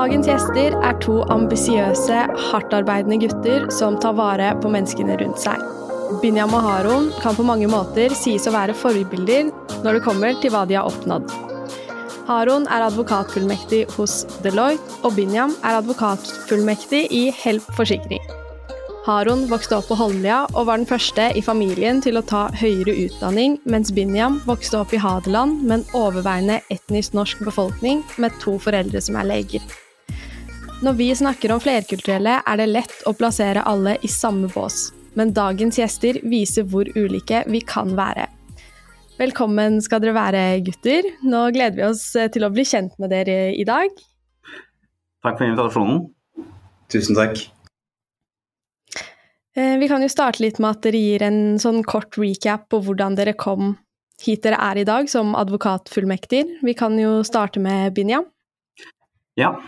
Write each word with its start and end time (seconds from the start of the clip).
Dagens 0.00 0.30
gjester 0.30 0.72
er 0.80 0.94
to 1.04 1.18
ambisiøse, 1.28 2.20
hardtarbeidende 2.48 3.18
gutter 3.20 3.66
som 3.74 3.98
tar 4.00 4.14
vare 4.16 4.46
på 4.62 4.70
menneskene 4.72 5.18
rundt 5.20 5.42
seg. 5.42 5.60
Binyam 6.22 6.54
og 6.56 6.62
Haron 6.64 7.10
kan 7.20 7.36
på 7.36 7.44
mange 7.44 7.68
måter 7.68 8.14
sies 8.16 8.48
å 8.48 8.54
være 8.54 8.72
forbilder 8.72 9.50
når 9.84 9.98
det 9.98 10.02
kommer 10.06 10.38
til 10.40 10.54
hva 10.54 10.62
de 10.64 10.78
har 10.78 10.88
oppnådd. 10.88 11.28
Haron 12.30 12.64
er 12.72 12.86
advokatfullmektig 12.86 13.82
hos 13.98 14.22
Deloitte, 14.40 15.02
og 15.04 15.18
Binyam 15.18 15.52
er 15.60 15.82
advokatfullmektig 15.82 17.02
i 17.20 17.26
Help 17.42 17.68
Forsikring. 17.76 18.24
Haron 19.04 19.44
vokste 19.52 19.82
opp 19.82 19.90
på 19.92 20.00
Holmlia 20.00 20.46
og 20.54 20.70
var 20.70 20.80
den 20.80 20.88
første 20.88 21.28
i 21.36 21.44
familien 21.44 22.00
til 22.00 22.16
å 22.16 22.24
ta 22.24 22.46
høyere 22.62 22.96
utdanning, 23.04 23.60
mens 23.68 23.92
Binyam 23.92 24.40
vokste 24.48 24.80
opp 24.80 24.96
i 24.96 25.04
Hadeland 25.04 25.60
med 25.60 25.82
en 25.82 25.86
overveiende 26.06 26.62
etnisk 26.72 27.20
norsk 27.20 27.44
befolkning 27.44 28.00
med 28.16 28.40
to 28.40 28.56
foreldre 28.64 29.04
som 29.04 29.20
er 29.20 29.32
leger. 29.34 29.68
Når 30.80 30.94
vi 30.96 31.10
snakker 31.12 31.52
om 31.52 31.60
flerkulturelle, 31.60 32.38
er 32.40 32.56
det 32.56 32.66
lett 32.70 33.02
å 33.04 33.12
plassere 33.12 33.60
alle 33.68 33.98
i 34.00 34.08
samme 34.08 34.48
bås, 34.48 34.86
men 35.12 35.34
dagens 35.36 35.76
gjester 35.76 36.16
viser 36.24 36.64
hvor 36.72 36.88
ulike 36.96 37.42
vi 37.52 37.60
kan 37.60 37.92
være. 37.98 38.24
Velkommen 39.20 39.76
skal 39.84 40.00
dere 40.00 40.14
være, 40.16 40.44
gutter. 40.64 41.10
Nå 41.20 41.42
gleder 41.52 41.76
vi 41.76 41.84
oss 41.84 42.06
til 42.32 42.48
å 42.48 42.50
bli 42.54 42.64
kjent 42.64 42.96
med 42.96 43.12
dere 43.12 43.50
i 43.52 43.66
dag. 43.68 43.92
Takk 45.20 45.36
for 45.36 45.50
invitasjonen. 45.50 46.00
Tusen 46.88 47.20
takk. 47.20 47.44
Eh, 49.52 49.76
vi 49.82 49.92
kan 49.92 50.00
jo 50.00 50.08
starte 50.08 50.40
litt 50.40 50.62
med 50.64 50.78
at 50.78 50.82
dere 50.88 51.04
gir 51.04 51.28
en 51.28 51.60
sånn 51.60 51.84
kort 51.84 52.16
recap 52.16 52.70
på 52.72 52.80
hvordan 52.88 53.20
dere 53.20 53.36
kom 53.36 53.74
hit 54.24 54.48
dere 54.48 54.56
er 54.64 54.80
i 54.80 54.88
dag 54.88 55.12
som 55.12 55.36
advokatfullmektiger. 55.36 56.56
Vi 56.64 56.72
kan 56.72 56.96
jo 56.96 57.18
starte 57.28 57.60
med 57.60 57.92
Binyam. 57.92 58.24
Ja. 59.36 59.58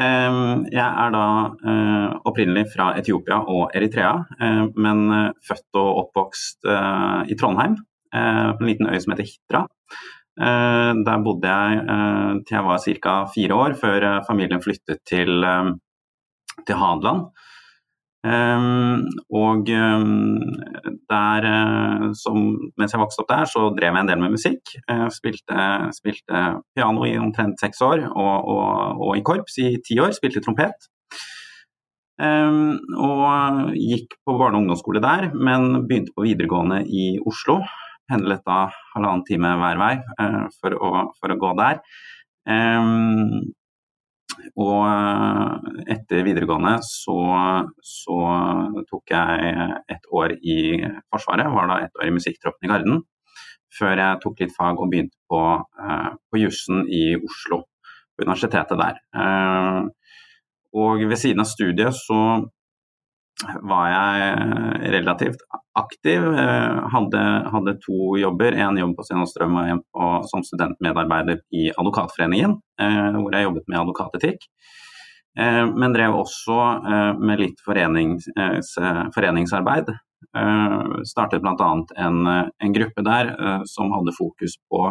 Jeg 0.00 0.86
er 1.04 1.10
da 1.12 1.24
eh, 1.70 2.14
opprinnelig 2.30 2.70
fra 2.72 2.90
Etiopia 2.96 3.40
og 3.52 3.74
Eritrea, 3.76 4.14
eh, 4.40 4.62
men 4.80 5.02
født 5.44 5.80
og 5.80 6.00
oppvokst 6.04 6.68
i 7.28 7.36
Trondheim, 7.36 7.76
på 8.10 8.64
en 8.64 8.66
liten 8.66 8.88
øy 8.90 8.96
som 8.98 9.12
heter 9.12 9.28
Hitra. 9.28 9.60
Der 10.40 11.22
bodde 11.22 11.52
jeg 11.52 11.82
til 12.48 12.56
jeg 12.56 12.64
var 12.66 12.80
ca. 12.82 13.14
fire 13.34 13.54
år, 13.54 13.76
før 13.78 14.06
familien 14.26 14.62
flyttet 14.64 15.02
til, 15.06 15.44
til 16.66 16.80
Hadeland. 16.80 17.28
Um, 18.20 19.06
og 19.32 19.70
um, 19.72 20.42
der, 21.08 21.46
uh, 21.48 22.10
som, 22.12 22.36
mens 22.76 22.92
jeg 22.92 23.00
vokste 23.00 23.22
opp 23.24 23.30
der, 23.30 23.46
så 23.48 23.70
drev 23.72 23.94
jeg 23.96 24.04
en 24.04 24.10
del 24.10 24.20
med 24.20 24.34
musikk. 24.34 24.74
Uh, 24.84 25.06
spilte, 25.14 25.68
spilte, 25.96 26.42
piano 26.76 27.06
i 27.08 27.16
omtrent 27.16 27.62
seks 27.62 27.80
år, 27.86 28.04
og, 28.10 28.50
og, 28.52 29.00
og, 29.00 29.12
i 29.16 29.24
korps 29.24 29.56
i 29.64 29.70
ti 29.86 29.96
år. 30.02 30.12
Spilte 30.16 30.44
trompet. 30.44 30.90
Um, 32.20 32.76
og 33.00 33.72
gikk 33.80 34.18
på 34.28 34.36
barne- 34.36 34.58
og 34.58 34.66
ungdomsskole 34.66 35.00
der, 35.00 35.30
men 35.32 35.86
begynte 35.88 36.12
på 36.12 36.26
videregående 36.26 36.82
i 36.84 37.14
Oslo. 37.24 37.62
Pendlet 38.10 38.44
da 38.44 38.66
halvannen 38.92 39.24
time 39.24 39.54
hver 39.62 39.80
vei 39.80 39.94
uh, 40.20 40.44
for, 40.60 40.76
å, 40.76 40.90
for, 41.16 41.32
å, 41.32 41.40
gå 41.40 41.54
der. 41.56 41.80
Um, 42.44 43.54
og 44.60 44.82
eh, 44.86 45.84
etter 45.94 46.24
videregående 46.26 46.76
så, 46.86 47.16
så, 47.84 48.18
tok 48.90 49.12
jeg 49.14 49.54
et 49.94 50.08
år 50.10 50.34
i 50.40 50.58
Forsvaret, 51.10 51.50
var 51.54 51.70
da 51.70 51.80
et 51.84 52.00
år 52.00 52.10
i 52.10 52.14
musikktroppen 52.16 52.68
i 52.68 52.72
Garden. 52.72 53.02
Før 53.70 53.94
jeg 54.02 54.20
tok 54.22 54.40
litt 54.42 54.54
fag 54.56 54.80
og 54.82 54.90
begynte 54.90 55.16
på, 55.30 55.42
eh, 55.84 56.08
på 56.30 56.42
jussen 56.42 56.84
i 56.90 57.14
Oslo, 57.18 57.62
på 58.16 58.26
universitetet 58.26 58.80
der. 58.80 58.98
Eh, 59.14 59.82
og 60.80 61.02
ved 61.02 61.18
siden 61.18 61.42
av 61.42 61.50
studiet 61.50 61.96
så 61.96 62.20
var 63.62 63.88
jeg 63.88 64.92
relativt 64.92 65.42
aktiv. 65.78 66.24
Eh, 66.24 66.88
hadde, 66.92 67.22
hadde 67.52 67.76
to 67.84 68.16
jobber, 68.20 68.52
én 68.52 68.78
jobb 68.80 68.96
på 68.96 69.06
Sten 69.06 69.22
og 69.22 69.58
en 69.62 69.82
som 70.28 70.44
studentmedarbeider 70.44 71.40
i 71.56 71.70
Advokatforeningen, 71.70 72.58
eh, 72.80 73.16
hvor 73.16 73.34
jeg 73.34 73.46
jobbet 73.48 73.68
med 73.68 73.80
advokatetikk. 73.80 74.46
Eh, 75.38 75.64
men 75.72 75.94
drev 75.96 76.18
også 76.20 76.58
med 77.20 77.40
litt 77.40 77.60
forenings, 77.64 78.28
foreningsarbeid. 79.14 79.92
Startet 81.08 81.40
bl.a. 81.40 81.70
En, 81.96 82.18
en 82.28 82.74
gruppe 82.74 83.02
der 83.02 83.30
som 83.66 83.92
hadde 83.94 84.12
fokus 84.18 84.58
på 84.70 84.90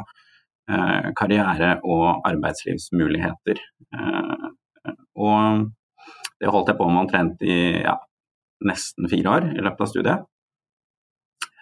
karriere 1.17 1.75
og 1.85 2.25
arbeidslivsmuligheter. 2.29 3.61
Og 5.17 5.63
det 6.39 6.49
holdt 6.49 6.71
jeg 6.71 6.79
på 6.79 6.89
med 6.89 7.03
omtrent 7.03 7.45
i 7.45 7.59
ja, 7.83 7.95
nesten 8.65 9.07
fire 9.11 9.37
år 9.37 9.49
i 9.53 9.63
løpet 9.63 9.85
av 9.85 9.91
studiet. 9.91 10.27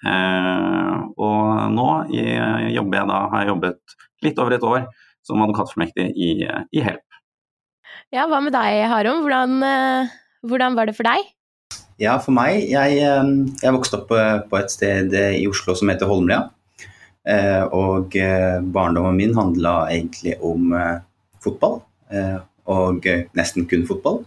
Eh, 0.05 0.97
og 1.17 1.73
nå 1.73 1.87
jobber 2.13 2.99
jeg 2.99 3.09
da, 3.09 3.21
har 3.31 3.43
jeg 3.43 3.51
jobbet 3.51 3.97
litt 4.25 4.41
over 4.41 4.57
et 4.57 4.67
år 4.67 4.83
som 5.25 5.41
advokatformektig 5.43 6.11
i, 6.13 6.29
i 6.45 6.83
Help. 6.85 7.03
Ja, 8.13 8.27
hva 8.29 8.39
med 8.43 8.53
deg 8.55 8.85
Harom, 8.91 9.23
hvordan, 9.25 9.57
eh, 9.65 10.13
hvordan, 10.47 10.77
var 10.77 10.89
det 10.89 10.95
for 10.97 11.09
deg? 11.09 11.33
Ja, 11.99 12.19
for 12.21 12.35
meg, 12.37 12.61
jeg, 12.69 12.99
eh, 13.01 13.31
jeg 13.63 13.75
vokste 13.75 14.01
opp 14.03 14.13
på 14.13 14.59
et 14.59 14.73
sted 14.73 15.17
i 15.17 15.47
Oslo 15.49 15.75
som 15.77 15.91
heter 15.91 16.09
Holmlia. 16.09 16.45
Og 17.75 18.13
barndommen 18.71 19.17
min 19.19 19.33
handla 19.35 19.89
egentlig 19.91 20.37
om 20.39 20.69
fotball, 21.43 21.81
og 22.71 23.07
nesten 23.35 23.65
kun 23.67 23.83
fotball. 23.89 24.21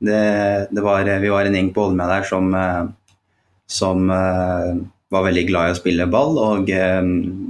Det, 0.00 0.22
det 0.70 0.82
var, 0.84 1.04
vi 1.20 1.32
var 1.32 1.44
en 1.44 1.58
gjeng 1.58 1.74
på 1.76 1.84
Holmlia 1.84 2.08
der 2.08 2.24
som, 2.24 2.54
som 3.68 4.08
var 5.10 5.26
veldig 5.26 5.46
glad 5.48 5.68
i 5.68 5.74
å 5.74 5.78
spille 5.78 6.06
ball, 6.10 6.38
og 6.38 6.70
eh, 6.70 7.00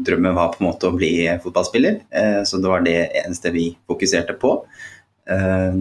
drømmen 0.06 0.36
var 0.36 0.54
på 0.54 0.62
en 0.62 0.70
måte 0.70 0.88
å 0.88 0.96
bli 0.96 1.12
fotballspiller. 1.42 2.00
Eh, 2.08 2.40
så 2.48 2.60
det 2.60 2.70
var 2.72 2.84
det 2.86 2.96
eneste 3.20 3.52
vi 3.52 3.66
fokuserte 3.88 4.36
på. 4.40 4.54
Eh, 5.28 5.76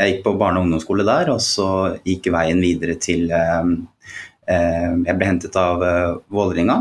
jeg 0.00 0.14
gikk 0.14 0.22
på 0.24 0.36
barne- 0.40 0.62
og 0.62 0.68
ungdomsskole 0.68 1.04
der, 1.06 1.34
og 1.34 1.42
så 1.44 1.68
gikk 2.08 2.30
veien 2.32 2.62
videre 2.64 2.96
til 2.96 3.28
eh, 3.36 3.68
eh, 4.48 4.90
Jeg 5.04 5.18
ble 5.20 5.28
hentet 5.28 5.60
av 5.60 5.84
eh, 5.84 6.16
Vålerenga 6.32 6.78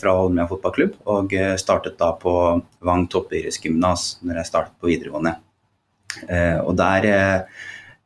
fra 0.00 0.16
Holmlia 0.22 0.48
fotballklubb, 0.48 0.96
og 1.12 1.36
startet 1.60 2.00
da 2.00 2.14
på 2.16 2.34
Vang 2.80 3.04
toppidrettsgymnas 3.12 4.08
når 4.24 4.40
jeg 4.40 4.54
startet 4.54 4.80
på 4.80 4.88
videregående. 4.94 5.36
og 6.64 6.72
der 6.78 7.04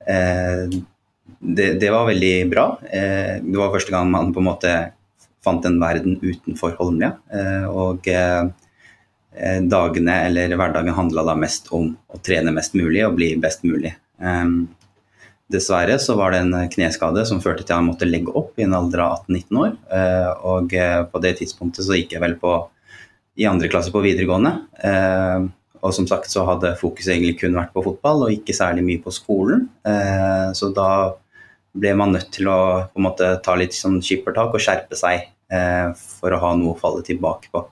det, 0.07 1.67
det, 1.81 1.91
var 1.93 2.07
veldig 2.09 2.35
bra. 2.51 2.65
det 2.91 3.59
var 3.59 3.73
første 3.75 3.93
gang 3.93 4.09
man 4.11 4.33
på 4.35 4.41
en 4.41 4.49
måte 4.49 4.73
fant 5.45 5.65
en 5.65 5.79
verden 5.81 6.19
utenfor 6.23 6.75
Holmlia. 6.79 7.15
Eh, 7.33 7.67
og 7.69 8.09
eh, 8.09 8.45
dagene 9.71 10.19
eller 10.27 10.57
hverdagen 10.59 10.97
handla 10.97 11.25
da 11.29 11.37
mest 11.39 11.71
om 11.77 11.95
å 12.11 12.21
trene 12.25 12.53
mest 12.55 12.77
mulig 12.79 13.05
og 13.07 13.17
bli 13.19 13.33
best 13.41 13.65
mulig. 13.65 13.95
Dessverre 15.51 15.97
så 15.99 16.15
var 16.19 16.35
det 16.35 16.43
en 16.45 16.69
kneskade 16.71 17.25
som 17.27 17.41
førte 17.43 17.65
til 17.65 17.73
at 17.73 17.79
jeg 17.79 17.87
måtte 17.89 18.09
legge 18.09 18.35
opp 18.39 18.59
i 18.61 18.67
en 18.67 18.77
alder 18.77 19.03
av 19.07 19.25
18-19 19.25 19.63
år. 19.63 19.73
Eh, 19.97 20.29
og 20.51 20.77
på 21.13 21.23
det 21.25 21.37
tidspunktet 21.41 21.87
så 21.87 21.97
gikk 21.99 22.15
jeg 22.17 22.23
vel 22.23 22.37
på 22.43 22.59
i 23.41 23.47
andre 23.49 23.71
klasse 23.73 23.95
på 23.95 24.03
videregående. 24.05 24.53
Og 25.81 25.95
som 25.97 26.07
sagt 26.09 26.29
så 26.33 26.45
hadde 26.45 26.77
fokuset 26.81 27.15
egentlig 27.15 27.39
kun 27.41 27.57
vært 27.57 27.73
på 27.73 27.85
fotball 27.87 28.27
og 28.27 28.35
ikke 28.35 28.57
særlig 28.57 28.85
mye 28.85 29.01
på 29.01 29.13
skolen. 29.15 29.67
Så 30.53 30.69
da 30.77 30.91
ble 31.73 31.93
man 31.97 32.15
nødt 32.15 32.31
til 32.35 32.49
å 32.51 32.61
på 32.91 33.01
en 33.01 33.07
måte 33.07 33.29
ta 33.45 33.55
litt 33.59 33.77
sånn 33.77 34.01
skippertak 34.03 34.55
og 34.55 34.63
skjerpe 34.63 34.99
seg 34.99 35.29
eh, 35.53 35.93
for 36.19 36.35
å 36.35 36.41
ha 36.43 36.55
noe 36.59 36.75
å 36.75 36.81
falle 36.81 37.05
tilbake 37.07 37.53
på. 37.53 37.63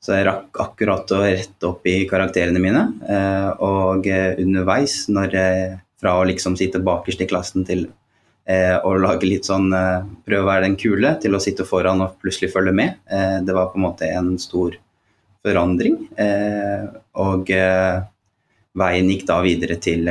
Så 0.00 0.14
jeg 0.14 0.26
rakk 0.28 0.60
akkurat 0.62 1.12
å 1.16 1.22
rette 1.24 1.68
opp 1.68 1.86
i 1.88 1.98
karakterene 2.08 2.62
mine. 2.62 2.84
Eh, 3.10 3.50
og 3.64 4.08
eh, 4.08 4.38
underveis, 4.42 5.04
når 5.12 5.36
jeg, 5.36 5.76
fra 6.00 6.16
å 6.20 6.26
liksom 6.28 6.56
sitte 6.58 6.82
bakerst 6.84 7.24
i 7.24 7.28
klassen 7.28 7.66
til 7.68 7.86
eh, 8.48 8.76
å 8.76 8.94
lage 9.00 9.28
litt 9.28 9.48
sånn 9.48 9.72
eh, 9.74 10.06
Prøve 10.26 10.44
å 10.44 10.50
være 10.50 10.68
den 10.68 10.78
kule, 10.80 11.16
til 11.22 11.36
å 11.36 11.42
sitte 11.42 11.66
foran 11.68 12.04
og 12.04 12.16
plutselig 12.22 12.52
følge 12.54 12.76
med, 12.76 13.00
eh, 13.10 13.38
det 13.44 13.56
var 13.56 13.72
på 13.72 13.80
en 13.80 13.88
måte 13.88 14.10
en 14.12 14.36
stor 14.40 14.78
forandring. 15.46 15.96
og 17.16 17.48
veien 18.76 19.08
gikk 19.08 19.24
da 19.30 19.40
videre 19.44 19.78
til 19.80 20.10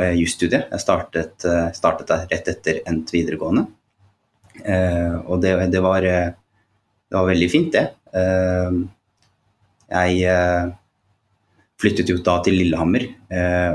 Eh, 0.00 0.14
jusstudiet. 0.16 0.68
Jeg 0.70 0.80
startet, 0.80 1.44
eh, 1.44 1.70
startet 1.76 2.08
der 2.08 2.26
rett 2.30 2.48
etter 2.48 2.80
endt 2.88 3.12
videregående. 3.12 3.66
Eh, 4.64 5.16
og 5.26 5.40
det, 5.42 5.52
det, 5.72 5.80
var, 5.82 6.00
det, 6.00 7.14
var, 7.16 7.26
veldig 7.26 7.50
fint, 7.50 7.72
det. 7.72 7.86
jeg 9.90 10.72
flyttet 11.80 12.10
jo 12.10 12.18
da 12.22 12.36
til 12.44 12.58
Lillehammer 12.58 13.06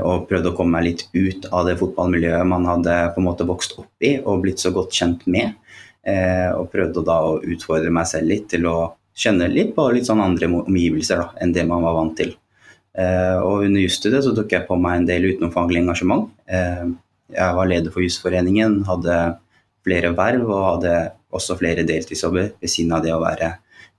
og 0.06 0.26
prøvde 0.28 0.52
å 0.52 0.56
komme 0.56 0.76
meg 0.76 0.84
litt 0.86 1.02
ut 1.16 1.48
av 1.50 1.66
det 1.66 1.74
fotballmiljøet 1.80 2.46
man 2.46 2.68
hadde 2.68 2.94
på 3.14 3.22
en 3.22 3.26
måte 3.26 3.48
vokst 3.48 3.74
opp 3.80 4.04
i 4.06 4.12
og 4.20 4.44
blitt 4.44 4.62
så 4.62 4.70
godt 4.76 4.94
kjent 4.94 5.26
med. 5.26 5.56
og 6.54 6.70
prøvde 6.70 7.02
da 7.04 7.16
å 7.24 7.40
utfordre 7.42 7.90
meg 7.90 8.06
selv 8.06 8.30
litt 8.30 8.46
til 8.52 8.68
å 8.70 8.76
kjenne 9.16 9.48
litt 9.48 9.74
på 9.76 9.86
litt 9.94 10.08
sånn 10.08 10.20
andre 10.20 10.48
omgivelser 10.60 11.22
da, 11.22 11.30
enn 11.40 11.54
det 11.56 11.64
man 11.68 11.84
var 11.86 11.96
vant 11.96 12.16
til. 12.18 12.34
Og 12.96 13.66
under 13.66 13.82
jusstudiet 13.82 14.24
så 14.24 14.32
tok 14.36 14.52
jeg 14.52 14.66
på 14.68 14.76
meg 14.80 15.00
en 15.00 15.08
del 15.08 15.26
utenomfaglig 15.32 15.82
engasjement. 15.82 16.30
Jeg 16.46 17.56
var 17.58 17.68
leder 17.68 17.92
for 17.92 18.04
Jusforeningen, 18.04 18.78
hadde 18.88 19.16
flere 19.86 20.12
verv 20.16 20.48
og 20.48 20.64
hadde 20.70 20.94
også 21.36 21.58
flere 21.60 21.84
deltidsjobber 21.86 22.52
ved 22.60 22.72
siden 22.72 22.94
av 22.96 23.04
det 23.04 23.12
å 23.12 23.20
være 23.22 23.52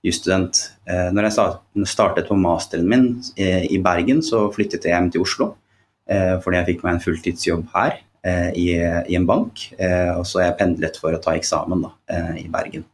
jusstudent. 0.06 0.64
Når 0.86 1.28
jeg 1.28 1.86
startet 1.90 2.28
på 2.30 2.38
masteren 2.38 2.88
min 2.90 3.08
i 3.38 3.78
Bergen, 3.82 4.22
så 4.24 4.46
flyttet 4.54 4.86
jeg 4.86 4.94
hjem 4.94 5.10
til 5.14 5.26
Oslo. 5.26 5.52
Fordi 6.08 6.58
jeg 6.58 6.68
fikk 6.72 6.84
meg 6.86 6.96
en 6.96 7.02
fulltidsjobb 7.04 7.66
her 7.74 7.98
i, 8.58 8.68
en 8.80 9.26
bank. 9.28 9.68
Og 10.18 10.24
så 10.26 10.42
jeg 10.42 10.58
pendlet 10.58 10.98
for 10.98 11.14
å 11.14 11.22
ta 11.22 11.36
eksamen 11.38 11.86
da, 11.86 11.94
i 12.40 12.48
Bergen. 12.50 12.86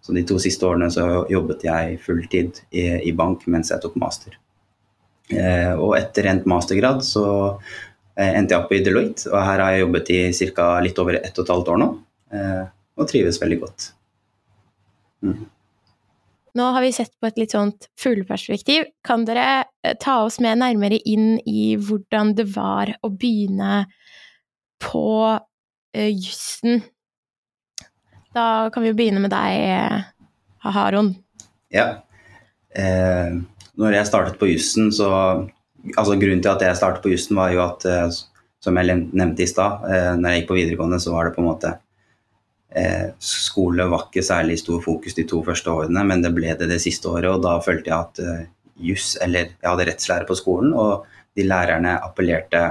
Så 0.00 0.14
de 0.16 0.24
to 0.26 0.38
siste 0.40 0.66
årene 0.66 0.88
så 0.92 1.24
jobbet 1.30 1.66
jeg 1.66 2.00
fulltid 2.04 2.62
i, 2.70 2.86
i 3.04 3.12
bank 3.16 3.44
mens 3.52 3.72
jeg 3.72 3.82
tok 3.82 3.98
master. 4.00 4.36
Eh, 5.30 5.72
og 5.76 5.94
etter 5.98 6.26
endt 6.30 6.48
mastergrad 6.50 7.04
så 7.06 7.24
eh, 8.16 8.32
endte 8.32 8.56
jeg 8.56 8.64
opp 8.64 8.72
i 8.74 8.82
Deloitte, 8.84 9.28
og 9.30 9.38
her 9.38 9.62
har 9.62 9.76
jeg 9.76 9.84
jobbet 9.84 10.12
i 10.16 10.20
ca. 10.56 10.72
litt 10.82 10.98
over 11.02 11.20
ett 11.20 11.36
og 11.36 11.44
et 11.44 11.54
halvt 11.54 11.72
år 11.74 11.80
nå. 11.84 11.90
Eh, 12.34 12.62
og 13.00 13.08
trives 13.08 13.40
veldig 13.40 13.60
godt. 13.62 13.90
Mm. 15.24 15.44
Nå 16.58 16.66
har 16.74 16.82
vi 16.82 16.92
sett 16.92 17.12
på 17.20 17.28
et 17.28 17.38
litt 17.38 17.54
sånt 17.54 17.86
fugleperspektiv. 18.00 18.88
Kan 19.06 19.24
dere 19.28 19.64
eh, 19.84 19.94
ta 20.00 20.20
oss 20.24 20.40
med 20.42 20.58
nærmere 20.62 20.98
inn 21.06 21.36
i 21.46 21.74
hvordan 21.78 22.34
det 22.38 22.48
var 22.56 22.90
å 23.06 23.12
begynne 23.12 23.84
på 24.80 25.06
uh, 25.36 26.10
jussen 26.10 26.80
da 28.36 28.70
kan 28.72 28.84
vi 28.84 28.92
jo 28.92 28.96
begynne 28.98 29.22
med 29.22 29.32
deg, 29.32 30.04
Haron. 30.64 31.14
Ja. 31.72 32.02
Eh, 32.76 33.38
når 33.80 33.96
jeg 33.96 34.08
startet 34.10 34.38
på 34.40 34.50
jussen, 34.50 34.92
så 34.94 35.48
Altså 35.96 36.12
grunnen 36.20 36.42
til 36.44 36.50
at 36.52 36.60
jeg 36.60 36.76
startet 36.76 37.00
på 37.00 37.08
jussen, 37.08 37.38
var 37.38 37.54
jo 37.54 37.62
at 37.64 37.84
eh, 37.88 38.10
som 38.60 38.76
jeg 38.76 38.98
nevnte 39.16 39.40
i 39.40 39.48
stad, 39.48 39.86
eh, 39.88 40.10
når 40.12 40.34
jeg 40.34 40.42
gikk 40.42 40.50
på 40.50 40.58
videregående, 40.58 40.98
så 41.00 41.14
var 41.14 41.24
det 41.24 41.32
på 41.32 41.40
en 41.40 41.46
måte 41.46 41.70
eh, 42.76 43.06
Skole 43.16 43.86
var 43.88 44.04
ikke 44.10 44.26
særlig 44.26 44.58
stor 44.60 44.82
fokus 44.84 45.16
de 45.16 45.24
to 45.30 45.40
første 45.46 45.72
årene, 45.72 46.02
men 46.04 46.20
det 46.20 46.34
ble 46.36 46.52
det 46.52 46.68
det 46.68 46.82
siste 46.84 47.08
året. 47.08 47.30
Og 47.32 47.40
da 47.46 47.54
følte 47.64 47.88
jeg 47.88 47.96
at 47.96 48.20
eh, 48.20 48.44
juss, 48.90 49.14
eller 49.24 49.54
jeg 49.54 49.70
hadde 49.70 49.88
rettslære 49.88 50.28
på 50.28 50.36
skolen, 50.36 50.76
og 50.76 51.08
de 51.32 51.48
lærerne 51.48 51.96
appellerte, 52.04 52.62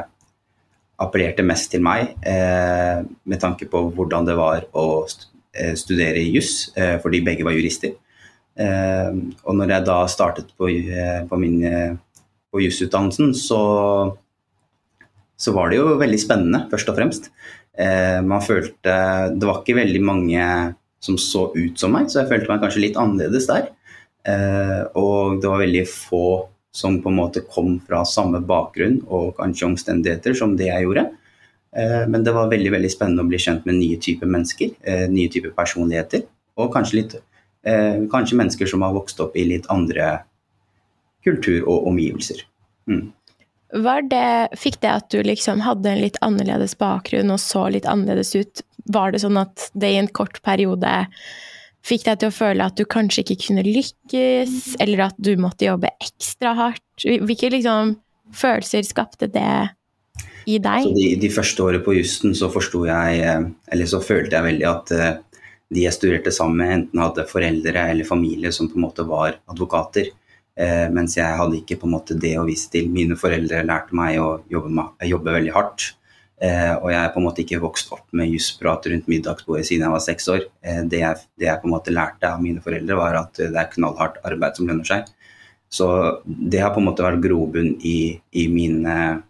appellerte 1.01 1.47
mest 1.49 1.73
til 1.73 1.81
meg 1.81 2.13
eh, 2.29 3.01
med 3.01 3.41
tanke 3.41 3.65
på 3.73 3.87
hvordan 3.97 4.29
det 4.29 4.37
var 4.37 4.69
å 4.77 4.85
Eh, 5.09 5.38
studere 5.79 6.21
i 6.21 6.31
juss, 6.33 6.69
eh, 6.75 6.97
fordi 7.01 7.23
begge 7.25 7.45
var 7.47 7.55
jurister. 7.57 7.95
Eh, 8.59 9.11
og 9.43 9.57
når 9.57 9.75
jeg 9.75 9.87
da 9.87 9.99
startet 10.11 10.51
på, 10.57 10.71
på 11.29 11.39
min 11.41 11.59
på 12.49 12.63
jusutdannelsen, 12.63 13.35
så, 13.37 13.61
så 15.37 15.51
var 15.53 15.69
det 15.69 15.77
jo 15.77 15.99
veldig 16.01 16.19
spennende, 16.19 16.63
først 16.71 16.89
og 16.89 16.95
fremst. 16.97 17.29
man 18.25 18.41
følte 18.41 18.95
Det 19.37 19.45
var 19.45 19.59
ikke 19.61 19.77
veldig 19.77 20.01
mange 20.01 20.45
som 20.99 21.15
så 21.21 21.51
ut 21.53 21.77
som 21.77 21.93
meg, 21.93 22.09
så 22.09 22.23
jeg 22.23 22.31
følte 22.31 22.49
meg 22.49 22.63
kanskje 22.63 22.81
litt 22.81 22.97
annerledes 22.97 23.45
der. 23.47 23.69
og 24.97 25.37
det 25.41 25.47
var 25.47 25.61
veldig 25.61 25.85
få 25.87 26.49
som 26.73 26.97
på 27.01 27.13
en 27.13 27.19
måte 27.21 27.45
kom 27.45 27.77
fra 27.85 28.01
samme 28.05 28.41
bakgrunn 28.41 28.99
og 29.07 29.37
kanskje 29.37 29.69
omstendigheter 29.69 30.33
som 30.33 30.57
det 30.57 30.71
jeg 30.71 30.87
gjorde. 30.87 31.05
Eh, 31.77 32.07
men 32.07 32.23
det 32.23 32.33
var 32.33 32.49
veldig 32.49 32.71
veldig 32.73 32.91
spennende 32.91 33.25
å 33.25 33.29
bli 33.29 33.39
kjent 33.41 33.65
med 33.69 33.77
nye 33.79 33.99
typer 34.01 34.29
mennesker, 34.29 34.73
eh, 34.81 35.05
nye 35.09 35.29
typer 35.29 35.53
personligheter. 35.55 36.25
Og 36.57 36.73
kanskje, 36.73 36.95
litt, 37.01 37.15
eh, 37.63 38.05
kanskje 38.11 38.37
mennesker 38.37 38.67
som 38.67 38.81
har 38.81 38.93
vokst 38.93 39.19
opp 39.19 39.37
i 39.37 39.45
litt 39.45 39.65
andre 39.69 40.23
kultur 41.23 41.67
og 41.67 41.87
omgivelser. 41.87 42.41
Mm. 42.87 43.11
Det, 44.09 44.57
fikk 44.57 44.79
det 44.81 44.89
at 44.89 45.09
du 45.09 45.21
liksom 45.21 45.61
hadde 45.61 45.91
en 45.91 46.01
litt 46.01 46.17
annerledes 46.25 46.73
bakgrunn 46.75 47.29
og 47.29 47.39
så 47.39 47.67
litt 47.69 47.85
annerledes 47.85 48.33
ut, 48.35 48.63
var 48.85 49.11
det 49.11 49.21
sånn 49.21 49.37
at 49.37 49.69
det 49.77 49.91
i 49.93 49.99
en 49.99 50.07
kort 50.07 50.41
periode 50.41 50.89
fikk 51.85 52.07
deg 52.07 52.19
til 52.19 52.31
å 52.31 52.33
føle 52.33 52.65
at 52.65 52.79
du 52.79 52.85
kanskje 52.89 53.21
ikke 53.21 53.45
kunne 53.45 53.63
lykkes, 53.63 54.75
eller 54.81 55.05
at 55.11 55.19
du 55.21 55.35
måtte 55.37 55.69
jobbe 55.69 55.91
ekstra 56.01 56.55
hardt? 56.57 57.05
Hvilke 57.05 57.51
liksom, 57.53 57.99
følelser 58.33 58.81
skapte 58.87 59.29
det 59.29 59.69
i 60.49 60.59
deg? 60.63 60.85
Så 60.87 60.93
de, 60.95 61.07
de 61.21 61.31
første 61.33 61.65
årene 61.65 61.83
på 61.85 61.95
jussen 61.97 62.35
så 62.37 62.49
forsto 62.53 62.85
jeg, 62.89 63.19
eh, 63.25 63.49
eller 63.73 63.89
så 63.89 64.01
følte 64.03 64.37
jeg 64.37 64.47
veldig 64.49 64.69
at 64.69 64.95
eh, 64.95 65.11
de 65.69 65.85
jeg 65.85 65.93
studerte 65.93 66.33
sammen 66.33 66.57
med, 66.61 66.73
enten 66.77 67.03
hadde 67.03 67.27
foreldre 67.29 67.85
eller 67.91 68.07
familie 68.07 68.51
som 68.55 68.69
på 68.71 68.79
en 68.79 68.87
måte 68.87 69.05
var 69.07 69.37
advokater. 69.51 70.09
Eh, 70.59 70.87
mens 70.91 71.15
jeg 71.15 71.39
hadde 71.39 71.61
ikke 71.61 71.77
på 71.79 71.87
en 71.87 71.93
måte 71.93 72.17
det 72.19 72.33
å 72.39 72.47
vise 72.47 72.71
til. 72.73 72.89
Mine 72.91 73.17
foreldre 73.19 73.61
lærte 73.67 73.95
meg 73.95 74.17
å 74.19 74.39
jobbe, 74.51 74.89
jobbe 75.07 75.35
veldig 75.37 75.53
hardt. 75.55 75.91
Eh, 76.39 76.73
og 76.79 76.87
jeg 76.87 76.99
er 76.99 77.11
på 77.11 77.19
en 77.19 77.25
måte 77.25 77.43
ikke 77.43 77.59
vokst 77.59 77.91
opp 77.91 78.05
med 78.15 78.31
jusprat 78.31 78.85
rundt 78.87 79.09
middagsbordet 79.11 79.65
siden 79.67 79.85
jeg 79.85 79.93
var 79.93 80.03
seks 80.03 80.27
år. 80.31 80.43
Eh, 80.63 80.81
det, 80.87 81.01
jeg, 81.03 81.23
det, 81.35 81.47
jeg, 81.49 81.61
på 81.61 81.69
en 81.69 81.75
måte 81.75 81.93
lærte 81.93 82.31
av 82.31 82.43
mine 82.43 82.63
foreldre, 82.63 82.97
var 82.99 83.17
at 83.21 83.39
det 83.39 83.51
er 83.53 83.71
knallhardt 83.73 84.21
arbeid 84.27 84.59
som 84.59 84.69
lønner 84.69 84.87
seg. 84.87 85.07
Så 85.69 85.87
det 86.25 86.59
har 86.63 86.73
på 86.73 86.81
en 86.81 86.87
måte 86.89 87.05
vært 87.05 87.21
grobunn 87.21 87.75
i, 87.85 88.17
i 88.33 88.47
min, 88.49 88.81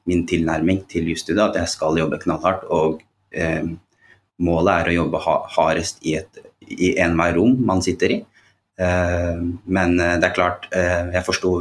min, 0.07 0.23
tilnærming 0.27 0.85
til 0.87 1.11
jusstudiet, 1.11 1.49
at 1.49 1.59
jeg 1.59 1.71
skal 1.73 1.99
jobbe 1.99 2.21
knallhardt. 2.23 2.63
Og 2.71 3.01
eh, 3.35 3.67
målet 4.39 4.73
er 4.73 4.91
å 4.91 4.97
jobbe 5.01 5.21
hardest 5.25 5.99
i, 6.07 6.15
i 6.71 6.93
enhver 7.03 7.35
rom 7.35 7.57
man 7.67 7.83
sitter 7.83 8.15
i. 8.15 8.19
Eh, 8.79 9.41
men 9.67 9.99
eh, 9.99 10.15
det 10.21 10.29
er 10.29 10.37
klart, 10.37 10.69
eh, 10.71 11.11
jeg 11.17 11.27
forsto 11.27 11.53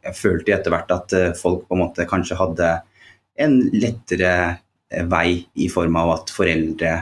Jeg 0.00 0.16
følte 0.16 0.54
etter 0.54 0.72
hvert 0.72 0.92
at 0.94 1.12
eh, 1.12 1.32
folk 1.36 1.66
på 1.66 1.76
en 1.76 1.82
måte 1.82 2.06
kanskje 2.08 2.38
hadde 2.38 2.68
en 3.36 3.58
lettere 3.74 4.30
eh, 4.46 5.04
vei 5.10 5.42
i 5.58 5.66
form 5.68 5.98
av 5.98 6.14
at 6.14 6.30
foreldre, 6.32 6.94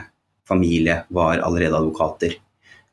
familie, 0.49 1.03
var 1.13 1.45
allerede 1.45 1.77
advokater. 1.77 2.39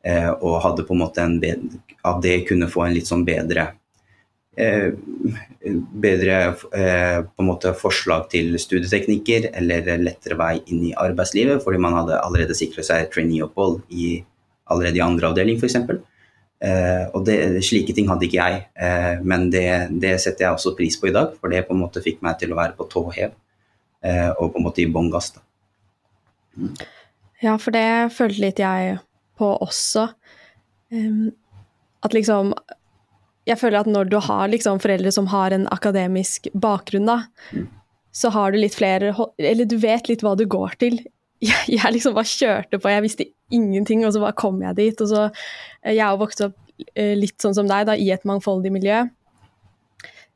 og 0.07 0.61
hadde 0.63 0.85
på 0.87 0.95
en 0.95 1.01
måte 1.01 1.19
en 1.19 1.41
bedre, 1.43 1.81
av 2.07 2.21
det 2.23 2.45
kunne 2.47 2.69
få 2.71 2.85
en 2.85 2.93
litt 2.95 3.09
sånn 3.09 3.25
bedre 3.27 3.65
Eh, 3.67 3.86
bedre 4.57 6.37
eh, 6.73 7.19
på 7.27 7.43
en 7.43 7.49
måte 7.49 7.75
forslag 7.77 8.29
til 8.33 8.55
studieteknikker 8.61 9.51
eller 9.59 9.91
lettere 10.01 10.39
vei 10.41 10.55
inn 10.65 10.85
i 10.89 10.95
arbeidslivet, 10.97 11.61
fordi 11.65 11.81
man 11.83 11.97
hadde 11.99 12.21
allerede 12.23 12.57
sikret 12.57 12.89
seg 12.89 13.11
traineeopphold 13.13 13.83
i, 13.93 14.23
allerede 14.73 15.01
i 15.01 15.05
andre 15.05 15.29
avdeling 15.29 15.61
f.eks. 15.61 15.77
Eh, 16.65 17.05
og 17.13 17.27
det, 17.29 17.37
slike 17.67 17.93
ting 17.93 18.09
hadde 18.09 18.25
ikke 18.25 18.41
jeg, 18.41 18.61
eh, 18.81 19.19
men 19.21 19.51
det, 19.53 19.67
det, 20.01 20.15
setter 20.23 20.47
jeg 20.47 20.57
også 20.57 20.73
pris 20.79 20.97
på 20.97 21.11
i 21.11 21.17
dag, 21.17 21.35
for 21.37 21.53
det 21.53 21.67
på 21.69 21.77
en 21.77 21.83
måte 21.83 22.01
fikk 22.05 22.23
meg 22.25 22.39
til 22.41 22.55
å 22.55 22.57
være 22.57 22.73
på 22.79 22.87
tå 22.89 23.03
hev 23.13 23.35
eh, 24.01 24.31
og 24.31 24.55
på 24.55 24.63
en 24.63 24.65
måte 24.65 24.81
i 24.81 24.89
bånn 24.89 25.13
gass. 25.13 25.35
Mm. 26.57 26.73
Ja, 27.45 27.59
for 27.61 27.77
det 27.77 28.15
følte 28.17 28.41
litt 28.41 28.63
jeg 28.63 28.97
på 29.37 29.51
også. 29.61 30.07
At 32.07 32.15
liksom 32.17 32.55
jeg 33.47 33.59
føler 33.61 33.81
at 33.81 33.91
når 33.91 34.11
du 34.11 34.19
har 34.23 34.51
liksom 34.51 34.81
foreldre 34.83 35.13
som 35.15 35.29
har 35.31 35.55
en 35.55 35.69
akademisk 35.75 36.49
bakgrunn, 36.55 37.07
da, 37.07 37.19
mm. 37.55 37.67
så 38.15 38.33
har 38.35 38.53
du 38.53 38.59
litt 38.59 38.75
flere 38.75 39.13
Eller 39.39 39.69
du 39.69 39.77
vet 39.83 40.11
litt 40.11 40.25
hva 40.27 40.35
du 40.39 40.47
går 40.51 40.79
til. 40.83 40.99
Jeg, 41.47 41.67
jeg 41.69 41.93
liksom 41.93 42.15
bare 42.17 42.31
kjørte 42.31 42.79
på, 42.81 42.89
jeg 42.89 43.03
visste 43.05 43.25
ingenting, 43.53 44.07
og 44.07 44.15
så 44.15 44.23
bare 44.23 44.39
kom 44.41 44.63
jeg 44.65 44.73
dit. 44.79 45.01
Og 45.05 45.11
så 45.11 45.27
eh, 45.27 45.93
Jeg 45.93 46.01
har 46.01 46.17
vokst 46.17 46.41
opp 46.47 46.55
eh, 46.97 47.13
litt 47.13 47.37
sånn 47.45 47.53
som 47.59 47.69
deg, 47.69 47.85
da, 47.91 47.93
i 47.93 48.09
et 48.15 48.25
mangfoldig 48.25 48.73
miljø. 48.73 49.03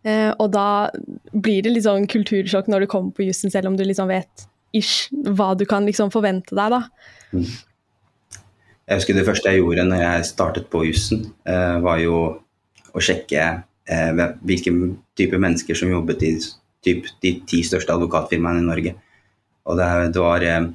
Eh, 0.04 0.28
og 0.36 0.50
da 0.52 0.90
blir 1.32 1.64
det 1.64 1.72
litt 1.72 1.86
sånn 1.86 2.04
kultursjokk 2.04 2.68
når 2.68 2.84
du 2.84 2.90
kommer 2.92 3.16
på 3.16 3.24
jussen, 3.24 3.48
selv 3.48 3.72
om 3.72 3.80
du 3.80 3.86
liksom 3.88 4.12
vet 4.12 4.44
ish 4.76 5.08
hva 5.32 5.54
du 5.56 5.64
kan 5.64 5.88
liksom 5.88 6.12
forvente 6.12 6.52
deg, 6.52 6.76
da. 6.76 6.84
Mm. 7.32 7.48
Jeg 8.84 9.00
husker 9.00 9.16
det 9.16 9.26
første 9.32 9.54
jeg 9.54 9.64
gjorde 9.64 9.88
når 9.88 10.04
jeg 10.04 10.30
startet 10.34 10.68
på 10.68 10.84
jussen, 10.84 11.30
var 11.48 12.04
jo 12.04 12.20
å 12.94 13.02
sjekke 13.04 13.46
eh, 13.90 14.24
hvilke 14.46 14.74
type 15.18 15.38
mennesker 15.40 15.78
som 15.78 15.92
jobbet 15.92 16.26
i 16.26 16.34
typ, 16.84 17.08
de 17.22 17.34
ti 17.48 17.62
største 17.66 17.94
advokatfirmaene 17.94 18.62
i 18.62 18.68
Norge. 18.68 18.94
Og 19.68 19.78
det, 19.78 19.88
det, 20.14 20.22
var, 20.22 20.44
eh, 20.46 20.68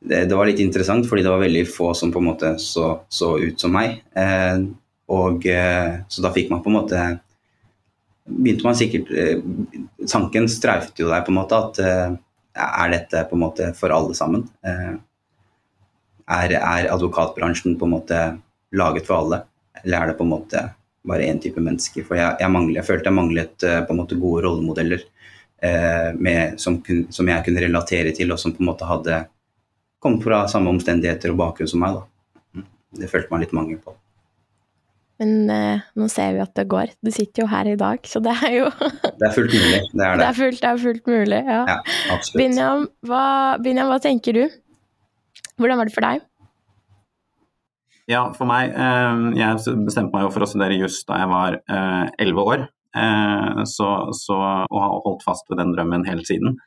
det, 0.00 0.22
det, 0.30 0.36
var, 0.36 0.48
litt 0.48 0.62
interessant, 0.62 1.08
fordi 1.08 1.24
det 1.26 1.32
var 1.32 1.42
veldig 1.42 1.66
få 1.68 1.92
som 1.96 2.12
på 2.12 2.22
en 2.22 2.30
måte 2.30 2.54
så, 2.62 2.92
så 3.08 3.34
ut 3.40 3.60
som 3.60 3.74
meg. 3.76 4.00
Eh, 4.16 4.64
og 5.10 5.46
eh, 5.50 6.00
Så 6.08 6.24
da 6.24 6.32
fikk 6.34 6.52
man 6.52 6.64
på 6.64 6.72
en 6.72 6.78
måte 6.80 7.04
begynte 8.30 8.62
man 8.62 8.76
sikkert 8.78 9.08
eh, 9.10 9.40
Tanken 10.06 10.46
streifet 10.50 11.00
jo 11.02 11.08
deg 11.10 11.24
på 11.26 11.32
en 11.32 11.40
måte 11.40 11.58
at 11.58 11.80
er 12.60 12.92
dette 12.92 13.24
på 13.26 13.36
en 13.36 13.42
måte 13.44 13.70
for 13.78 13.92
alle 13.94 14.14
sammen? 14.18 14.42
Er, 16.30 16.52
er 16.54 16.88
advokatbransjen 16.90 17.76
på 17.78 17.86
en 17.86 17.92
måte 17.94 18.18
laget 18.76 19.06
for 19.06 19.22
alle, 19.22 19.38
eller 19.80 19.96
er 19.96 20.10
det 20.10 20.16
på 20.18 20.26
en 20.26 20.32
måte 20.32 20.62
bare 21.06 21.28
én 21.30 21.40
type 21.40 21.62
mennesker. 21.62 22.04
For 22.06 22.18
jeg, 22.18 22.36
jeg, 22.42 22.52
manglet, 22.52 22.80
jeg, 22.80 22.88
følte 22.88 23.10
jeg 23.10 23.16
manglet 23.16 23.66
uh, 23.66 23.80
på 23.86 23.94
en 23.94 24.02
måte 24.02 24.18
gode 24.20 24.44
rollemodeller 24.46 25.04
eh, 25.62 26.10
med, 26.14 26.60
som, 26.60 26.80
som, 27.10 27.28
jeg 27.28 27.44
kunne 27.46 27.64
relatere 27.64 28.12
til, 28.16 28.32
og 28.32 28.40
som 28.40 28.54
på 28.56 28.64
en 28.64 28.70
måte 28.70 28.88
hadde 28.88 29.24
kommet 30.00 30.24
fra 30.24 30.44
samme 30.48 30.72
omstendigheter 30.72 31.32
og 31.32 31.40
bakgrunn 31.40 31.70
som 31.70 31.82
meg. 31.84 31.98
Da. 31.98 32.64
Det 33.00 33.10
følte 33.10 33.32
man 33.32 33.44
litt 33.44 33.56
mangel 33.56 33.80
på. 33.82 33.94
Men 35.20 35.50
eh, 35.52 35.82
nå 36.00 36.06
ser 36.08 36.32
vi 36.32 36.40
at 36.40 36.54
det 36.56 36.64
går. 36.72 36.94
Du 37.04 37.10
sitter 37.12 37.44
jo 37.44 37.50
her 37.50 37.68
i 37.68 37.76
dag, 37.80 38.00
så 38.08 38.22
det 38.24 38.32
er 38.40 38.54
jo 38.56 38.70
Det 39.20 39.26
er 39.28 39.34
fullt 39.36 39.52
mulig. 39.52 39.82
Det 39.92 40.06
er 40.06 40.16
det. 40.16 40.22
Det 40.22 40.28
er 40.30 40.38
fullt, 40.38 40.62
det 40.62 40.70
er 40.70 40.82
fullt 40.86 41.12
mulig, 41.12 41.42
ja. 41.44 41.60
Ja. 41.68 42.18
Binyam, 42.40 42.88
hva, 43.04 43.24
Binyam, 43.60 43.92
hva 43.92 44.00
tenker 44.00 44.38
du? 44.38 44.44
Hvordan 45.60 45.76
var 45.76 45.90
det 45.90 45.92
for 45.92 46.08
deg? 46.08 46.24
Ja, 48.10 48.24
for 48.34 48.48
meg 48.50 48.72
eh, 48.74 49.24
Jeg 49.38 49.78
bestemte 49.86 50.10
meg 50.16 50.26
jo 50.26 50.34
for 50.34 50.42
å 50.42 50.50
studere 50.50 50.78
juss 50.80 51.04
da 51.06 51.20
jeg 51.22 51.30
var 51.30 51.60
elleve 52.18 52.46
år. 52.54 52.68
Eh, 52.96 53.62
så, 53.70 53.88
så, 54.16 54.36
og 54.66 54.78
har 54.82 55.00
holdt 55.04 55.24
fast 55.26 55.46
ved 55.50 55.60
den 55.62 55.74
drømmen 55.76 56.06
hele 56.08 56.26
siden. 56.26 56.58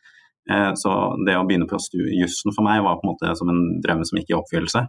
Eh, 0.52 0.72
så 0.80 0.92
det 1.28 1.38
å 1.38 1.46
begynne 1.48 1.68
på 1.70 1.80
jussen 2.16 2.56
for 2.56 2.66
meg 2.66 2.84
var 2.84 3.00
på 3.00 3.08
en 3.08 3.14
måte 3.14 3.34
som 3.40 3.52
en 3.52 3.64
drøm 3.84 4.04
som 4.08 4.20
gikk 4.20 4.34
i 4.34 4.38
oppfyllelse. 4.40 4.86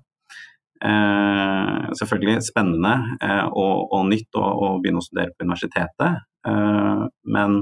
Eh, 0.84 1.82
selvfølgelig 1.99 2.42
spennende 2.44 2.94
eh, 3.23 3.46
og, 3.49 3.87
og, 3.94 4.08
nytt 4.11 4.38
å, 4.38 4.44
å, 4.44 4.70
begynne 4.82 5.02
å 5.02 5.06
studere 5.06 5.34
på 5.34 5.46
universitetet. 5.46 6.25
Eh, 6.49 7.04
men 7.37 7.61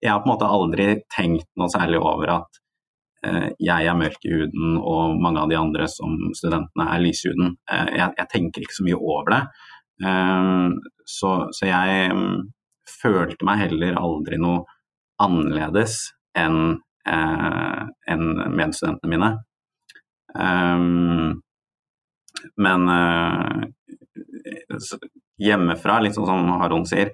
jeg 0.00 0.12
har 0.12 0.22
på 0.22 0.30
en 0.30 0.34
måte 0.34 0.48
aldri 0.48 0.90
tenkt 1.12 1.48
noe 1.60 1.72
særlig 1.72 2.00
over 2.00 2.36
at 2.38 2.60
eh, 2.60 2.60
jeg 3.60 3.84
er 3.86 3.96
mørk 3.98 4.22
i 4.24 4.32
huden 4.32 4.78
og 4.78 5.18
mange 5.20 5.42
av 5.42 5.50
de 5.50 5.58
andre 5.58 5.88
som 5.92 6.16
studentene 6.36 6.86
er 6.88 7.02
lyse 7.02 7.26
i 7.26 7.32
huden. 7.32 7.56
Eh, 7.70 7.90
jeg, 7.98 8.14
jeg, 8.16 8.28
tenker 8.32 8.64
ikke 8.64 8.78
så 8.78 8.86
mye 8.86 9.00
over 9.00 9.34
det. 9.34 9.40
Eh, 10.06 10.68
så, 11.04 11.32
så, 11.56 11.68
jeg 11.68 12.14
um, 12.14 12.48
følte 12.88 13.46
meg 13.48 13.66
heller 13.66 14.00
aldri 14.00 14.40
noe 14.40 14.64
annerledes 15.20 16.14
enn 16.38 16.78
en 17.10 18.24
medstudentene 18.54 19.08
mine. 19.10 19.28
Men 22.60 22.84
hjemmefra, 25.40 25.96
litt 26.04 26.14
sånn 26.14 26.28
som 26.28 26.52
Haron 26.60 26.86
sier, 26.86 27.10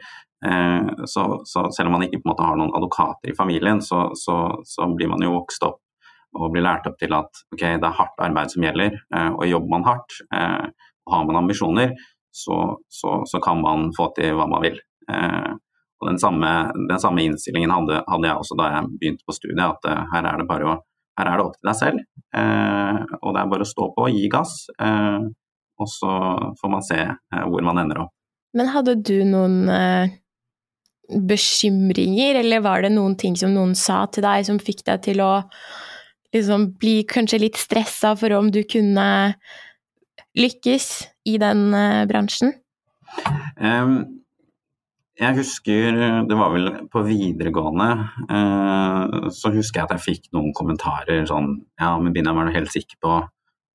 så, 1.06 1.24
så, 1.48 1.64
selv 1.72 1.88
om 1.88 1.96
man 1.96 2.04
ikke 2.04 2.18
på 2.18 2.26
en 2.26 2.32
måte 2.34 2.48
har 2.50 2.58
noen 2.60 2.74
advokater 2.76 3.32
i 3.32 3.38
familien, 3.38 3.80
så, 3.80 4.10
så, 4.18 4.36
så, 4.66 4.90
blir 4.98 5.10
man 5.14 5.22
jo 5.24 5.32
vokst 5.38 5.64
opp 5.70 5.80
og 6.36 6.52
blir 6.54 6.64
lært 6.66 6.86
opp 6.88 6.98
til 7.00 7.14
at 7.16 7.42
okay, 7.54 7.78
det 7.80 7.88
er 7.88 7.98
hardt 7.98 8.22
arbeid 8.22 8.52
som 8.52 8.66
gjelder, 8.66 8.98
uh, 9.14 9.32
og 9.34 9.46
jobber 9.48 9.72
man 9.72 9.86
hardt 9.88 10.18
og 11.06 11.12
har 11.14 11.26
man 11.28 11.38
ambisjoner, 11.38 11.94
så, 12.34 13.38
kan 13.44 13.60
man 13.62 13.92
få 13.96 14.10
til 14.16 14.34
hva 14.34 14.48
man 14.50 14.64
vil. 14.64 14.80
og 15.06 16.08
Den 16.08 16.18
samme, 16.18 16.50
den 16.90 16.98
samme 16.98 17.22
innstillingen 17.22 17.70
hadde, 17.70 18.00
hadde, 18.10 18.26
jeg 18.26 18.40
også 18.42 18.56
da 18.58 18.66
jeg 18.72 18.88
begynte 18.96 19.22
på 19.22 19.36
studiet, 19.36 19.62
at 19.62 20.08
her 20.10 20.26
er 20.26 20.42
det 20.42 20.48
bare 20.50 20.72
å 20.72 20.74
her 21.16 21.30
er 21.30 21.38
det 21.38 21.46
opp 21.46 21.56
til 21.56 21.70
deg 21.70 21.78
selv, 21.78 22.04
eh, 22.36 22.98
og 23.22 23.32
det 23.32 23.40
er 23.40 23.50
bare 23.52 23.64
å 23.64 23.70
stå 23.70 23.88
på 23.94 24.04
og 24.04 24.12
gi 24.18 24.28
gass. 24.32 24.54
Eh, 24.76 25.24
og 25.76 25.90
så 25.92 26.12
får 26.60 26.72
man 26.72 26.84
se 26.84 27.00
eh, 27.06 27.44
hvor 27.48 27.64
man 27.64 27.80
ender 27.82 28.04
opp. 28.04 28.12
Men 28.56 28.70
hadde 28.72 28.96
du 29.04 29.16
noen 29.28 29.56
eh, 29.72 30.14
bekymringer, 31.08 32.40
eller 32.42 32.64
var 32.64 32.84
det 32.84 32.92
noen 32.94 33.16
ting 33.20 33.36
som 33.38 33.54
noen 33.56 33.74
sa 33.78 34.04
til 34.12 34.26
deg 34.26 34.48
som 34.48 34.60
fikk 34.60 34.84
deg 34.88 35.04
til 35.08 35.24
å 35.24 35.32
liksom 36.36 36.70
bli 36.80 37.00
kanskje 37.08 37.42
litt 37.42 37.58
stressa 37.60 38.14
for 38.18 38.34
om 38.36 38.50
du 38.52 38.62
kunne 38.68 39.08
lykkes 40.36 40.86
i 41.32 41.38
den 41.42 41.68
eh, 41.74 42.04
bransjen? 42.08 42.54
Um, 43.56 44.22
jeg 45.16 45.38
husker 45.38 45.94
Det 46.28 46.36
var 46.36 46.50
vel 46.52 46.66
på 46.92 47.00
videregående 47.06 47.86
Uh, 48.26 49.30
så 49.32 49.52
husker 49.54 49.80
jeg 49.80 49.86
at 49.86 49.94
jeg 49.94 50.04
fikk 50.04 50.26
noen 50.36 50.50
kommentarer 50.56 51.24
sånn 51.30 51.54
Ja, 51.80 51.94
men 52.02 52.12
Bina 52.12 52.34
er 52.34 52.50
du 52.50 52.58
helt 52.58 52.74
sikker 52.74 52.98
på 53.00 53.14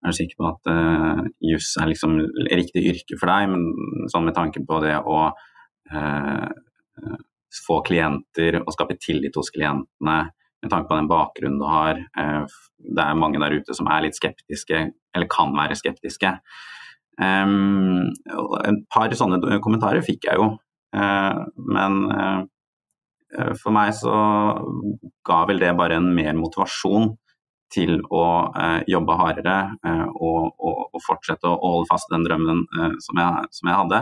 er 0.02 0.18
sikker 0.18 0.38
på 0.40 0.50
at 0.50 0.70
uh, 0.72 1.22
juss 1.46 1.76
er 1.78 1.90
liksom 1.92 2.18
riktig 2.50 2.84
yrke 2.90 3.18
for 3.22 3.30
deg, 3.30 3.52
men 3.52 4.08
sånn 4.10 4.26
med 4.26 4.34
tanke 4.38 4.64
på 4.66 4.80
det 4.82 4.96
å 4.98 5.20
uh, 5.30 6.48
få 7.68 7.82
klienter 7.86 8.62
og 8.62 8.72
skape 8.74 8.98
tillit 9.02 9.38
hos 9.38 9.52
klientene, 9.54 10.32
med 10.62 10.72
tanke 10.72 10.90
på 10.90 10.98
den 10.98 11.10
bakgrunnen 11.10 11.62
du 11.62 11.68
har. 11.70 12.02
Uh, 12.18 12.46
det 12.82 13.06
er 13.06 13.20
mange 13.20 13.42
der 13.42 13.58
ute 13.58 13.78
som 13.78 13.90
er 13.92 14.06
litt 14.06 14.18
skeptiske, 14.20 14.84
eller 15.16 15.32
kan 15.32 15.54
være 15.58 15.78
skeptiske. 15.80 16.36
Um, 17.22 18.10
et 18.66 18.84
par 18.94 19.14
sånne 19.18 19.62
kommentarer 19.62 20.06
fikk 20.06 20.30
jeg 20.30 20.40
jo. 20.42 20.52
Eh, 20.96 21.42
men 21.56 21.98
eh, 22.12 23.52
for 23.62 23.72
meg 23.76 23.94
så 23.96 24.14
ga 25.28 25.42
vel 25.48 25.62
det 25.64 25.72
bare 25.80 26.00
en 26.02 26.12
mer 26.16 26.36
motivasjon 26.40 27.14
til 27.72 28.02
å 28.12 28.26
eh, 28.52 28.82
jobbe 28.92 29.16
hardere 29.16 29.58
og, 30.12 30.50
og, 30.60 30.82
og, 30.92 31.00
fortsette 31.06 31.48
å, 31.48 31.56
holde 31.64 31.88
fast 31.88 32.12
den 32.12 32.26
drømmen 32.28 32.66
som 33.00 33.22
jeg, 33.22 33.52
som, 33.56 33.70
jeg, 33.70 33.78
hadde. 33.78 34.02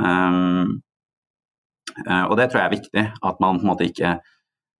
Um, 0.00 0.78
og 2.26 2.32
det 2.40 2.48
tror 2.50 2.60
jeg 2.60 2.66
er 2.66 2.72
viktig, 2.72 3.04
at 3.28 3.38
man 3.40 3.60
på 3.60 3.64
en 3.64 3.70
måte 3.70 3.86
ikke, 3.88 4.16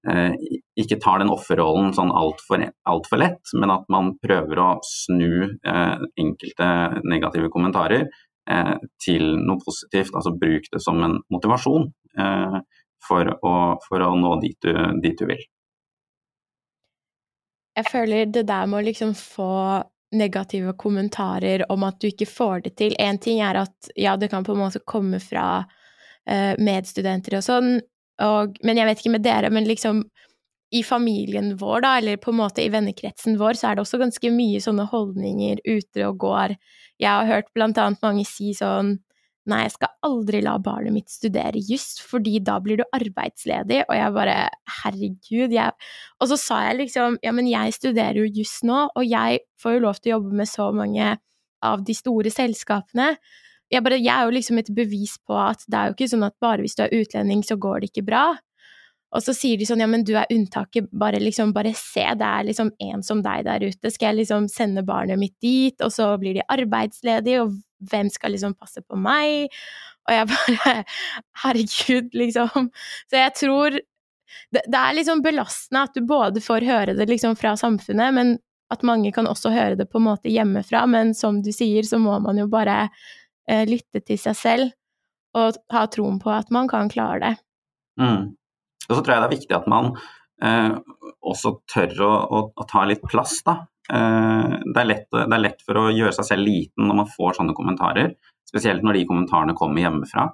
ikke 0.06 1.00
tar 1.02 1.18
den 1.18 1.32
offerrollen 1.34 1.90
sånn 1.96 2.12
altfor 2.14 2.62
alt 2.86 3.08
for 3.10 3.18
lett, 3.18 3.50
men 3.58 3.72
at 3.74 3.88
man 3.90 4.12
prøver 4.22 4.60
å 4.62 4.68
snu 4.86 5.56
enkelte 5.66 6.68
negative 7.02 7.50
kommentarer 7.50 8.06
Eh, 8.46 8.76
til 9.02 9.24
noe 9.42 9.58
positivt. 9.58 10.14
Altså 10.14 10.30
bruk 10.38 10.68
det 10.70 10.78
som 10.82 11.00
en 11.02 11.16
motivasjon 11.34 11.88
eh, 12.22 12.58
for 13.02 13.30
å, 13.34 13.54
for, 13.82 14.04
å, 14.06 14.12
nå 14.20 14.36
dit 14.44 14.54
du, 14.62 14.70
dit 15.02 15.18
du, 15.18 15.26
vil. 15.26 15.42
Jeg 17.74 17.90
føler 17.90 18.30
det 18.30 18.44
der 18.46 18.68
med 18.70 18.78
å 18.78 18.86
liksom 18.86 19.16
få 19.18 19.50
negative 20.14 20.76
kommentarer 20.78 21.66
om 21.74 21.82
at 21.88 21.98
du 21.98 22.06
ikke 22.12 22.28
får 22.30 22.68
det 22.68 22.76
til 22.78 22.94
Én 23.02 23.18
ting 23.18 23.42
er 23.42 23.58
at 23.64 23.90
ja, 23.98 24.14
det 24.14 24.30
kan 24.30 24.46
på 24.46 24.54
en 24.54 24.62
måte 24.62 24.84
komme 24.86 25.18
fra 25.20 25.66
medstudenter 26.58 27.36
og 27.38 27.42
sånn, 27.46 27.66
og, 28.22 28.56
men 28.64 28.78
jeg 28.80 28.88
vet 28.88 29.02
ikke 29.02 29.16
med 29.16 29.26
dere, 29.26 29.50
men 29.52 29.68
liksom 29.68 30.04
i 30.74 30.82
familien 30.82 31.52
vår, 31.60 31.80
da, 31.84 31.92
eller 32.00 32.18
på 32.20 32.32
en 32.32 32.40
måte 32.40 32.64
i 32.64 32.70
vennekretsen 32.72 33.36
vår, 33.38 33.58
så 33.58 33.70
er 33.70 33.76
det 33.76 33.84
også 33.84 34.00
ganske 34.02 34.30
mye 34.34 34.60
sånne 34.62 34.88
holdninger 34.90 35.60
ute 35.62 36.06
og 36.08 36.18
går. 36.24 36.56
Jeg 37.02 37.10
har 37.12 37.28
hørt 37.28 37.52
blant 37.54 37.78
annet 37.78 38.02
mange 38.04 38.26
si 38.28 38.54
sånn 38.56 38.96
Nei, 39.46 39.60
jeg 39.62 39.76
skal 39.76 39.92
aldri 40.02 40.40
la 40.42 40.56
barnet 40.58 40.90
mitt 40.90 41.12
studere 41.12 41.60
juss, 41.62 42.00
fordi 42.02 42.40
da 42.42 42.56
blir 42.58 42.80
du 42.80 42.82
arbeidsledig. 42.96 43.84
Og 43.86 43.94
jeg 43.94 44.14
bare 44.16 44.34
Herregud, 44.80 45.54
jeg 45.54 45.70
Og 46.18 46.30
så 46.32 46.38
sa 46.40 46.56
jeg 46.64 46.80
liksom 46.80 47.20
Ja, 47.22 47.30
men 47.30 47.46
jeg 47.46 47.76
studerer 47.76 48.18
jo 48.18 48.40
juss 48.40 48.56
nå, 48.66 48.88
og 48.90 49.06
jeg 49.06 49.44
får 49.62 49.76
jo 49.76 49.84
lov 49.84 50.00
til 50.00 50.10
å 50.10 50.16
jobbe 50.16 50.40
med 50.42 50.50
så 50.50 50.66
mange 50.74 51.12
av 51.62 51.84
de 51.86 51.94
store 51.94 52.32
selskapene. 52.34 53.12
Jeg, 53.72 53.82
bare, 53.82 53.98
jeg 53.98 54.12
er 54.14 54.28
jo 54.28 54.34
liksom 54.36 54.60
et 54.60 54.68
bevis 54.74 55.16
på 55.26 55.36
at 55.40 55.64
det 55.66 55.78
er 55.78 55.88
jo 55.88 55.96
ikke 55.96 56.10
sånn 56.12 56.26
at 56.26 56.36
bare 56.42 56.62
hvis 56.62 56.76
du 56.78 56.84
er 56.84 56.94
utlending, 56.94 57.42
så 57.46 57.56
går 57.58 57.82
det 57.82 57.90
ikke 57.90 58.06
bra. 58.06 58.26
Og 59.16 59.22
så 59.22 59.32
sier 59.36 59.58
de 59.58 59.66
sånn 59.68 59.80
ja, 59.80 59.88
men 59.90 60.04
du 60.06 60.12
er 60.18 60.30
unntaket, 60.34 60.88
bare 60.94 61.20
liksom, 61.22 61.52
bare 61.56 61.72
se, 61.78 62.04
det 62.18 62.26
er 62.26 62.46
liksom 62.48 62.72
en 62.88 63.02
som 63.06 63.22
deg 63.24 63.46
der 63.46 63.64
ute. 63.64 63.92
Skal 63.94 64.12
jeg 64.12 64.20
liksom 64.22 64.48
sende 64.52 64.84
barnet 64.86 65.20
mitt 65.20 65.36
dit, 65.42 65.76
og 65.82 65.92
så 65.94 66.12
blir 66.20 66.36
de 66.36 66.46
arbeidsledige, 66.52 67.44
og 67.44 67.54
hvem 67.90 68.10
skal 68.12 68.34
liksom 68.34 68.56
passe 68.58 68.82
på 68.82 68.98
meg? 69.00 69.54
Og 70.06 70.14
jeg 70.14 70.30
bare 70.32 70.74
Herregud, 71.42 72.10
liksom. 72.18 72.70
Så 73.10 73.22
jeg 73.22 73.36
tror 73.40 73.78
det, 74.52 74.62
det 74.66 74.80
er 74.80 74.96
liksom 74.98 75.22
belastende 75.24 75.86
at 75.86 75.94
du 75.96 76.02
både 76.06 76.42
får 76.42 76.66
høre 76.66 76.96
det 76.98 77.06
liksom 77.08 77.38
fra 77.38 77.54
samfunnet, 77.58 78.14
men 78.14 78.36
at 78.74 78.82
mange 78.86 79.12
kan 79.14 79.28
også 79.30 79.52
høre 79.54 79.78
det 79.78 79.86
på 79.92 80.00
en 80.00 80.08
måte 80.08 80.32
hjemmefra. 80.32 80.82
Men 80.90 81.14
som 81.14 81.38
du 81.42 81.52
sier, 81.54 81.86
så 81.86 82.00
må 82.02 82.18
man 82.22 82.38
jo 82.40 82.48
bare 82.50 82.88
lytte 83.46 84.00
til 84.02 84.18
seg 84.18 84.36
selv 84.38 84.74
og 85.36 85.58
ha 85.72 85.84
troen 85.92 86.18
på 86.22 86.32
at 86.32 86.52
man 86.54 86.68
kan 86.70 86.90
klare 86.92 87.20
det. 87.22 87.34
Mm. 88.00 88.36
Og 88.88 88.92
så 88.92 89.00
tror 89.00 89.14
jeg 89.14 89.22
det 89.22 89.28
er 89.28 89.34
viktig 89.34 89.56
at 89.56 89.66
man 89.70 89.90
eh, 90.44 90.76
også 91.26 91.56
tør 91.72 92.04
å, 92.06 92.12
å, 92.12 92.42
å, 92.54 92.66
ta 92.68 92.84
litt 92.88 93.04
plass, 93.08 93.40
da. 93.46 93.58
Eh, 93.92 94.56
det, 94.62 94.80
er 94.80 94.88
lett, 94.88 95.06
det, 95.12 95.26
er 95.26 95.42
lett, 95.42 95.62
for 95.66 95.80
å 95.80 95.90
gjøre 95.90 96.14
seg 96.18 96.30
selv 96.30 96.48
liten 96.48 96.88
når 96.88 97.00
man 97.02 97.12
får 97.12 97.38
sånne 97.40 97.56
kommentarer, 97.56 98.14
spesielt 98.48 98.86
når 98.86 99.00
de 99.00 99.06
kommentarene 99.10 99.56
kommer 99.58 99.84
hjemmefra. 99.84 100.28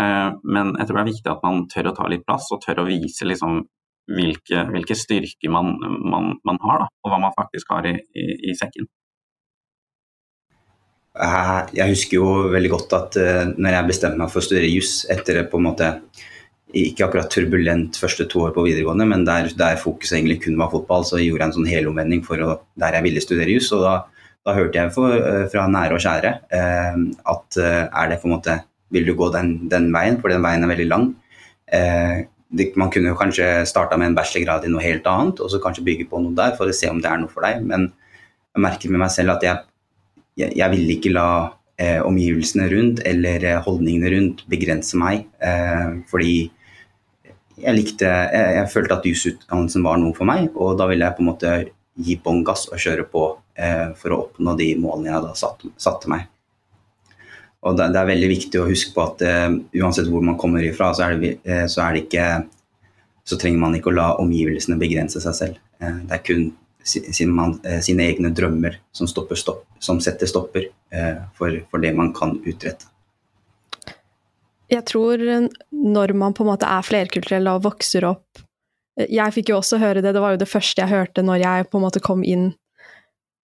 Eh, 0.00 0.28
men 0.42 0.74
jeg 0.74 0.88
tror 0.88 0.98
det 1.00 1.04
er 1.04 1.12
viktig 1.12 1.32
at 1.32 1.46
man 1.46 1.64
tør 1.72 1.92
å 1.92 1.96
ta 1.96 2.10
litt 2.10 2.26
plass, 2.26 2.50
og 2.54 2.62
tør 2.64 2.82
å 2.82 2.88
vise 2.90 3.28
liksom, 3.28 3.62
hvilke, 4.16 4.66
hvilke, 4.72 4.98
styrker 4.98 5.52
man, 5.52 5.76
man, 5.82 6.34
man, 6.46 6.62
har, 6.66 6.84
da, 6.84 6.92
og 7.04 7.12
hva 7.12 7.22
man 7.22 7.36
faktisk 7.38 7.72
har 7.74 7.88
i, 7.88 7.96
i, 8.18 8.28
i 8.50 8.58
sekken. 8.58 8.90
Jeg 11.16 11.94
husker 11.94 12.18
jo 12.18 12.30
veldig 12.52 12.70
godt 12.72 12.94
at 12.96 13.16
uh, 13.16 13.44
når 13.56 13.78
jeg 13.78 13.88
bestemte 13.88 14.20
meg 14.20 14.32
for 14.32 14.42
å 14.42 14.44
studere 14.44 14.68
juss 14.68 15.06
etter 15.12 15.46
på 15.48 15.60
en 15.60 15.68
måte 15.70 15.90
ikke 16.76 17.06
akkurat 17.06 17.30
turbulent 17.32 17.96
første 17.96 18.26
to 18.28 18.42
år 18.46 18.52
på 18.54 18.64
videregående, 18.66 19.06
men 19.08 19.24
der, 19.24 19.48
der 19.56 19.78
fokuset 19.80 20.18
egentlig 20.18 20.42
kun 20.44 20.58
var 20.60 20.72
fotball, 20.72 21.06
så 21.06 21.20
gjorde 21.22 21.44
jeg 21.44 21.48
en 21.48 21.56
sånn 21.60 21.70
helomvending 21.70 22.22
for 22.26 22.42
å, 22.42 22.56
der 22.80 22.98
jeg 22.98 23.06
ville 23.06 23.22
studere 23.22 23.54
juss. 23.54 23.70
Og 23.76 23.84
da, 23.86 23.94
da, 24.44 24.54
hørte 24.56 24.80
jeg 24.80 24.92
for, 24.94 25.14
eh, 25.14 25.44
fra 25.52 25.66
nære 25.72 25.96
og 25.96 26.02
kjære 26.02 26.32
eh, 26.58 26.98
at 27.32 27.60
eh, 27.62 27.82
er 27.86 28.10
det 28.10 28.18
på 28.22 28.28
en 28.28 28.36
måte 28.36 28.62
Vil 28.94 29.02
du 29.02 29.16
gå 29.18 29.26
den, 29.34 29.48
den 29.66 29.88
veien, 29.90 30.20
for 30.22 30.30
den 30.30 30.44
veien 30.44 30.62
er 30.62 30.70
veldig 30.70 30.84
lang. 30.86 31.06
Eh, 31.74 32.20
man 32.78 32.90
kunne 32.94 33.10
jo 33.10 33.16
kanskje 33.18 33.64
starta 33.66 33.96
med 33.98 34.12
en 34.12 34.14
bachelorgrad 34.14 34.62
i 34.64 34.70
noe 34.70 34.84
helt 34.84 35.06
annet, 35.10 35.40
og 35.42 35.50
så 35.50 35.58
kanskje 35.62 35.82
bygge 35.88 36.06
på 36.10 36.20
noe 36.22 36.36
der 36.38 36.54
for 36.54 36.70
å 36.70 36.76
se 36.76 36.86
om 36.90 37.00
det 37.02 37.10
er 37.10 37.18
noe 37.18 37.32
for 37.32 37.42
deg. 37.42 37.64
Men 37.66 37.88
jeg 37.90 38.62
merker 38.62 38.92
med 38.92 39.02
meg 39.02 39.10
selv 39.10 39.34
at 39.34 39.42
jeg, 39.42 39.58
jeg, 40.36 40.52
jeg 40.56 40.72
vil 40.74 40.92
ikke 40.96 41.14
la 41.14 41.28
eh, 41.80 42.00
omgivelsene 42.04 42.68
rundt 42.72 43.02
eller 43.08 43.44
eh, 43.44 43.62
holdningene 43.64 44.12
rundt 44.14 44.44
begrense 44.50 44.98
meg. 45.00 45.26
Eh, 45.40 46.02
fordi 46.10 46.36
jeg 47.56 47.72
likte 47.72 48.08
jeg, 48.08 48.54
jeg 48.58 48.70
følte 48.72 48.98
at 48.98 49.08
jusutdannelsen 49.08 49.84
var 49.86 50.00
noe 50.00 50.16
for 50.16 50.28
meg, 50.28 50.50
og 50.54 50.76
da 50.80 50.88
ville 50.90 51.06
jeg 51.06 51.16
på 51.16 51.24
en 51.24 51.30
måte 51.30 51.56
gi 51.96 52.18
bånn 52.20 52.42
gass 52.44 52.66
og 52.68 52.80
kjøre 52.80 53.06
på 53.08 53.26
eh, 53.56 53.92
for 53.96 54.12
å 54.12 54.22
oppnå 54.26 54.56
de 54.58 54.74
målene 54.80 55.14
jeg 55.14 55.24
da 55.24 55.36
satte, 55.38 55.72
satte 55.80 56.12
meg. 56.12 56.26
Og 57.66 57.78
det, 57.78 57.88
det, 57.94 58.02
er 58.02 58.10
veldig 58.12 58.28
viktig 58.30 58.60
å 58.60 58.68
huske 58.68 58.92
på 58.94 59.02
at 59.02 59.22
uh, 59.26 59.56
uansett 59.80 60.06
hvor 60.12 60.22
man 60.22 60.36
kommer 60.38 60.62
ifra, 60.62 60.92
så 60.94 61.08
er, 61.08 61.16
det, 61.18 61.30
uh, 61.48 61.64
så 61.66 61.80
er, 61.82 61.96
det, 61.96 62.04
ikke 62.04 62.26
Så 63.26 63.38
trenger 63.42 63.58
man 63.58 63.74
ikke 63.74 63.90
å 63.90 63.96
la 63.96 64.04
omgivelsene 64.22 64.76
begrense 64.78 65.18
seg 65.18 65.34
selv. 65.34 65.56
Det 65.80 66.14
er 66.14 66.20
kun 66.22 66.44
sin, 66.86 67.32
man, 67.34 67.56
sine 67.82 68.06
egne 68.06 68.30
drømmer 68.34 68.78
som, 68.94 69.08
stopp, 69.10 69.32
som 69.82 70.00
setter 70.00 70.30
stopper 70.30 70.68
for, 71.34 71.56
for, 71.70 71.82
det 71.82 71.90
man 71.98 72.12
kan 72.14 72.36
utrette. 72.46 72.86
Jeg 74.70 74.82
tror 74.86 75.20
når 75.70 76.12
man 76.18 76.34
på 76.34 76.44
en 76.44 76.50
måte 76.52 76.68
er 76.70 76.86
flerkulturell 76.86 77.46
og 77.52 77.64
vokser 77.68 78.02
opp 78.08 78.40
Jeg 78.96 79.34
fikk 79.34 79.52
jo 79.52 79.60
også 79.60 79.78
høre 79.78 80.00
det, 80.02 80.14
det 80.16 80.22
var 80.22 80.34
jo 80.34 80.40
det 80.40 80.48
første 80.50 80.82
jeg 80.82 80.90
hørte 80.90 81.22
når 81.22 81.42
jeg 81.42 81.68
på 81.70 81.78
en 81.78 81.84
måte 81.84 82.02
kom 82.02 82.24
inn 82.26 82.48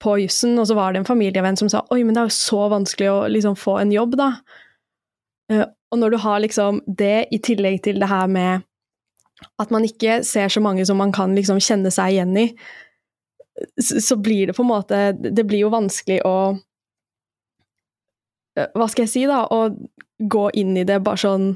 på 0.02 0.16
jussen, 0.18 0.58
og 0.58 0.66
så 0.66 0.74
var 0.74 0.92
det 0.92 1.02
en 1.02 1.08
familievenn 1.08 1.58
som 1.58 1.70
sa 1.70 1.84
oi, 1.94 2.02
men 2.02 2.14
det 2.14 2.22
er 2.22 2.30
jo 2.30 2.34
så 2.34 2.66
vanskelig 2.72 3.10
å 3.10 3.18
liksom 3.30 3.56
få 3.58 3.76
en 3.82 3.92
jobb, 3.94 4.16
da. 4.18 4.30
Og 5.92 6.00
når 6.00 6.14
du 6.14 6.18
har 6.24 6.42
liksom 6.42 6.80
det 6.86 7.28
i 7.30 7.38
tillegg 7.44 7.82
til 7.84 8.00
det 8.02 8.08
her 8.10 8.30
med 8.30 8.66
at 9.60 9.72
man 9.74 9.84
ikke 9.86 10.20
ser 10.26 10.50
så 10.52 10.62
mange 10.62 10.86
som 10.86 10.98
man 11.00 11.12
kan 11.14 11.34
liksom 11.36 11.60
kjenne 11.62 11.90
seg 11.92 12.14
igjen 12.14 12.34
i, 12.38 12.46
så 13.80 14.16
blir 14.16 14.48
det 14.48 14.56
på 14.56 14.62
en 14.64 14.70
måte 14.70 14.98
Det 15.12 15.44
blir 15.44 15.60
jo 15.66 15.72
vanskelig 15.72 16.22
å 16.24 16.36
uh, 18.56 18.68
Hva 18.72 18.86
skal 18.88 19.04
jeg 19.04 19.12
si, 19.12 19.24
da? 19.28 19.42
Å 19.44 19.68
gå 20.22 20.46
inn 20.56 20.76
i 20.80 20.86
det 20.88 21.00
bare 21.04 21.20
sånn 21.20 21.46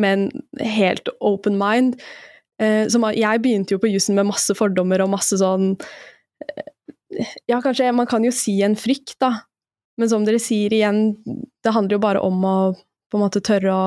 med 0.00 0.12
en 0.16 0.28
helt 0.64 1.08
open 1.20 1.56
mind. 1.60 1.96
Som, 2.92 3.04
jeg 3.12 3.40
begynte 3.42 3.74
jo 3.74 3.80
på 3.82 3.88
jussen 3.90 4.14
med 4.16 4.28
masse 4.28 4.54
fordommer 4.56 5.02
og 5.02 5.10
masse 5.12 5.36
sånn 5.40 5.74
ja, 7.50 7.58
kanskje 7.60 7.90
man 7.92 8.08
kan 8.08 8.24
jo 8.24 8.32
si 8.34 8.60
en 8.62 8.76
frykt, 8.78 9.16
da. 9.20 9.32
Men 9.98 10.10
som 10.12 10.24
dere 10.24 10.40
sier 10.42 10.72
igjen, 10.72 11.18
det 11.64 11.74
handler 11.74 11.98
jo 11.98 12.04
bare 12.04 12.22
om 12.24 12.44
å 12.46 12.56
på 13.10 13.18
en 13.18 13.24
måte 13.24 13.42
tørre 13.42 13.74
å 13.74 13.86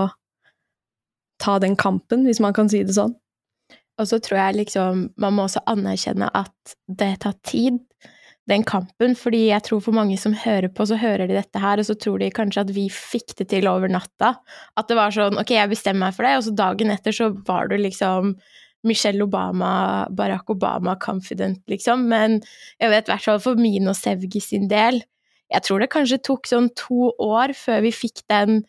ta 1.42 1.58
den 1.64 1.78
kampen, 1.80 2.26
hvis 2.28 2.42
man 2.44 2.56
kan 2.56 2.70
si 2.72 2.84
det 2.84 2.96
sånn. 2.96 3.16
Og 4.02 4.10
så 4.10 4.20
tror 4.24 4.40
jeg 4.40 4.60
liksom 4.64 5.08
man 5.22 5.36
må 5.38 5.48
også 5.48 5.64
anerkjenne 5.70 6.30
at 6.34 6.76
det 6.88 7.16
tar 7.26 7.36
tid, 7.46 7.82
den 8.50 8.66
kampen, 8.68 9.14
fordi 9.16 9.46
jeg 9.48 9.64
tror 9.64 9.80
for 9.86 9.96
mange 9.96 10.18
som 10.20 10.34
hører 10.36 10.68
på, 10.76 10.84
så 10.90 10.98
hører 11.00 11.30
de 11.30 11.38
dette 11.38 11.60
her, 11.64 11.80
og 11.80 11.88
så 11.88 11.96
tror 11.96 12.20
de 12.20 12.28
kanskje 12.34 12.66
at 12.66 12.74
vi 12.76 12.90
fikk 12.92 13.38
det 13.40 13.48
til 13.54 13.70
over 13.72 13.92
natta. 13.92 14.34
At 14.76 14.90
det 14.90 14.98
var 15.00 15.16
sånn 15.16 15.40
ok, 15.40 15.54
jeg 15.56 15.72
bestemmer 15.72 16.10
meg 16.10 16.18
for 16.18 16.28
det, 16.28 16.34
og 16.40 16.44
så 16.48 16.56
dagen 16.60 16.92
etter 16.92 17.16
så 17.16 17.30
var 17.48 17.72
du 17.72 17.78
liksom 17.80 18.34
Michelle 18.84 19.24
Obama, 19.24 20.10
Barack 20.12 20.52
Obama 20.52 20.98
confident, 21.00 21.62
liksom. 21.72 22.04
Men 22.12 22.42
jeg 22.82 22.92
vet 22.92 23.08
i 23.08 23.14
hvert 23.14 23.28
fall 23.30 23.40
for 23.46 23.60
min 23.60 23.88
og 23.88 23.96
Sevgi 23.96 24.44
sin 24.44 24.68
del 24.72 25.00
Jeg 25.54 25.64
tror 25.64 25.80
det 25.80 25.92
kanskje 25.94 26.18
tok 26.26 26.48
sånn 26.50 26.72
to 26.76 27.12
år 27.22 27.54
før 27.56 27.84
vi 27.86 27.92
fikk 27.96 28.24
den 28.32 28.64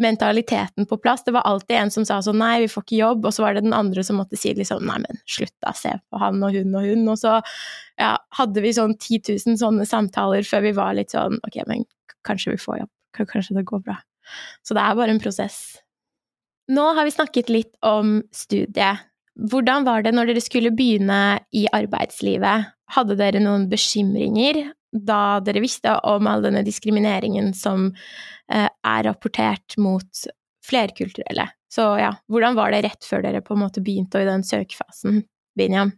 mentaliteten 0.00 0.86
på 0.86 0.98
plass. 0.98 1.24
Det 1.24 1.34
var 1.36 1.46
alltid 1.46 1.76
en 1.76 1.92
som 1.94 2.06
sa 2.06 2.18
sånn 2.22 2.40
nei, 2.42 2.64
vi 2.64 2.70
får 2.70 2.86
ikke 2.86 2.98
jobb, 2.98 3.28
og 3.28 3.34
så 3.36 3.44
var 3.44 3.54
det 3.54 3.64
den 3.66 3.76
andre 3.76 4.04
som 4.06 4.18
måtte 4.18 4.38
si 4.38 4.54
liksom 4.56 4.82
nei, 4.88 4.98
men 5.04 5.20
slutt 5.30 5.54
da, 5.62 5.74
se 5.76 5.94
på 6.10 6.22
han 6.22 6.42
og 6.42 6.56
hun 6.56 6.74
og 6.74 6.88
hun. 6.88 7.06
Og 7.12 7.20
så 7.20 7.36
ja, 8.00 8.16
hadde 8.38 8.64
vi 8.64 8.74
sånn 8.74 8.96
10 8.98 9.22
000 9.46 9.60
sånne 9.60 9.86
samtaler 9.88 10.46
før 10.48 10.66
vi 10.66 10.74
var 10.76 10.98
litt 10.98 11.14
sånn 11.14 11.38
ok, 11.46 11.62
men 11.70 11.86
kanskje 12.26 12.56
vi 12.56 12.60
får 12.62 12.82
jobb, 12.82 12.92
kanskje 13.22 13.58
det 13.60 13.66
går 13.70 13.86
bra. 13.86 13.98
Så 14.64 14.76
det 14.76 14.82
er 14.82 14.98
bare 14.98 15.14
en 15.14 15.22
prosess. 15.22 15.58
Nå 16.72 16.84
har 16.96 17.04
vi 17.04 17.12
snakket 17.12 17.52
litt 17.52 17.74
om 17.84 18.22
studiet. 18.32 19.04
Hvordan 19.50 19.84
var 19.84 20.04
det 20.04 20.14
når 20.14 20.30
dere 20.30 20.42
skulle 20.42 20.72
begynne 20.74 21.38
i 21.52 21.66
arbeidslivet? 21.74 22.70
Hadde 22.94 23.16
dere 23.18 23.42
noen 23.42 23.66
bekymringer 23.70 24.62
da 24.94 25.40
dere 25.44 25.62
visste 25.64 25.96
om 26.06 26.28
all 26.30 26.44
denne 26.44 26.62
diskrimineringen 26.66 27.52
som 27.56 27.88
eh, 27.90 28.68
er 28.70 29.04
rapportert 29.08 29.76
mot 29.82 30.24
flerkulturelle? 30.64 31.48
Så 31.74 31.88
ja, 31.98 32.12
hvordan 32.30 32.56
var 32.56 32.70
det 32.72 32.84
rett 32.86 33.06
før 33.06 33.24
dere 33.26 33.42
på 33.44 33.56
en 33.56 33.64
måte 33.64 33.82
begynte 33.84 34.22
i 34.22 34.28
den 34.28 34.46
søkefasen, 34.46 35.24
Binjam? 35.58 35.92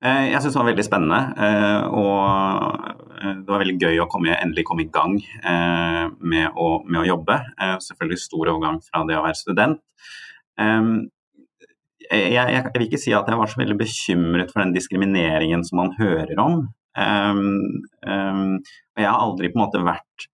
Eh, 0.00 0.30
jeg 0.32 0.40
syns 0.40 0.54
det 0.56 0.62
var 0.62 0.70
veldig 0.70 0.86
spennende, 0.86 1.20
eh, 1.44 1.82
og 1.92 3.20
det 3.20 3.52
var 3.52 3.60
veldig 3.60 3.76
gøy 3.76 4.00
å 4.00 4.08
komme, 4.08 4.32
endelig 4.32 4.64
komme 4.70 4.86
i 4.86 4.90
gang 4.92 5.18
med 6.24 6.56
å, 6.56 6.68
med 6.88 7.02
å 7.02 7.08
jobbe. 7.10 7.36
Selvfølgelig 7.84 8.22
stor 8.22 8.48
overgang 8.54 8.78
fra 8.80 9.02
det 9.04 9.18
å 9.18 9.24
være 9.26 9.36
student 9.36 9.82
jeg, 12.10 12.32
jeg, 12.34 12.52
jeg, 12.54 12.64
vil 12.74 12.86
ikke 12.86 13.00
si 13.00 13.12
at 13.14 13.28
jeg 13.28 13.38
var 13.38 13.50
så 13.50 13.60
veldig 13.60 13.76
bekymret 13.78 14.52
for 14.52 14.64
den 14.64 14.74
diskrimineringen 14.74 15.62
som 15.66 15.82
man 15.82 15.92
hører 15.98 16.38
om. 16.42 16.62
Um, 16.98 17.84
um, 18.02 18.58
jeg 18.98 19.06
har 19.06 19.22
aldri 19.22 19.50
på 19.50 19.58
en 19.58 19.62
måte 19.62 19.82
vært 19.86 20.26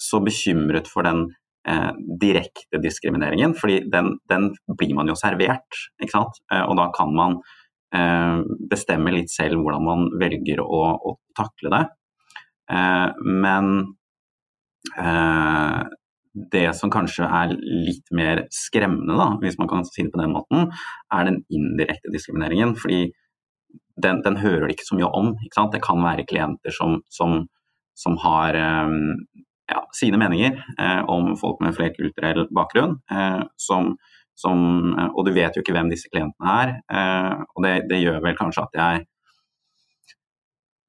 så 0.00 0.22
bekymret 0.24 0.88
for 0.90 1.06
den 1.06 1.26
uh, 1.68 1.92
direkte 2.20 2.80
diskrimineringen, 2.82 3.54
fordi 3.58 3.82
den, 3.92 4.14
den, 4.32 4.50
blir 4.78 4.94
man 4.98 5.10
jo 5.10 5.16
servert, 5.18 5.82
ikke 6.00 6.16
sant. 6.16 6.40
Uh, 6.52 6.64
og 6.64 6.78
da 6.80 6.88
kan 6.96 7.12
man 7.16 7.38
uh, 7.94 8.40
bestemme 8.70 9.14
litt 9.14 9.32
selv 9.32 9.60
hvordan 9.62 9.86
man 9.86 10.06
velger 10.22 10.64
å, 10.64 10.84
å 10.96 11.18
takle 11.38 11.74
det. 11.74 11.84
men 13.22 13.66
det 16.52 16.62
som 16.78 16.90
kanskje 16.90 17.26
er 17.26 17.52
litt 17.60 18.06
mer 18.14 18.46
skremmende, 18.54 19.16
da, 19.18 19.26
hvis 19.42 19.58
man 19.60 19.68
kan 19.68 19.84
si 19.84 20.06
det 20.06 20.12
på 20.14 20.20
den 20.22 20.32
måten, 20.32 20.70
er 21.12 21.26
den 21.28 21.42
indirekte 21.52 22.12
diskrimineringen. 22.14 22.72
fordi 22.78 23.10
den, 24.02 24.22
den 24.24 24.38
hører 24.40 24.66
det 24.66 24.76
ikke 24.76 24.88
så 24.88 24.98
mye 24.98 25.10
om. 25.12 25.34
Det 25.72 25.82
kan 25.84 26.02
være 26.04 26.26
klienter 26.28 26.74
som, 26.74 27.00
som, 27.12 27.44
som 27.98 28.16
har 28.22 28.56
um, 28.88 29.18
ja, 29.70 29.82
sine 29.96 30.20
meninger 30.20 30.58
eh, 30.78 31.02
om 31.10 31.34
folk 31.40 31.60
med 31.64 31.76
flerkulturell 31.76 32.46
bakgrunn. 32.54 32.98
Eh, 33.12 33.42
som, 33.60 33.94
som, 34.38 34.64
og 35.12 35.24
du 35.26 35.32
vet 35.36 35.56
jo 35.56 35.64
ikke 35.64 35.76
hvem 35.76 35.92
disse 35.92 36.10
klientene 36.12 36.58
er. 36.64 36.74
Eh, 36.92 37.46
og 37.54 37.66
det, 37.66 37.76
det, 37.92 38.02
gjør 38.02 38.22
vel 38.24 38.38
kanskje 38.38 38.66
at 38.66 38.80
jeg 38.82 39.06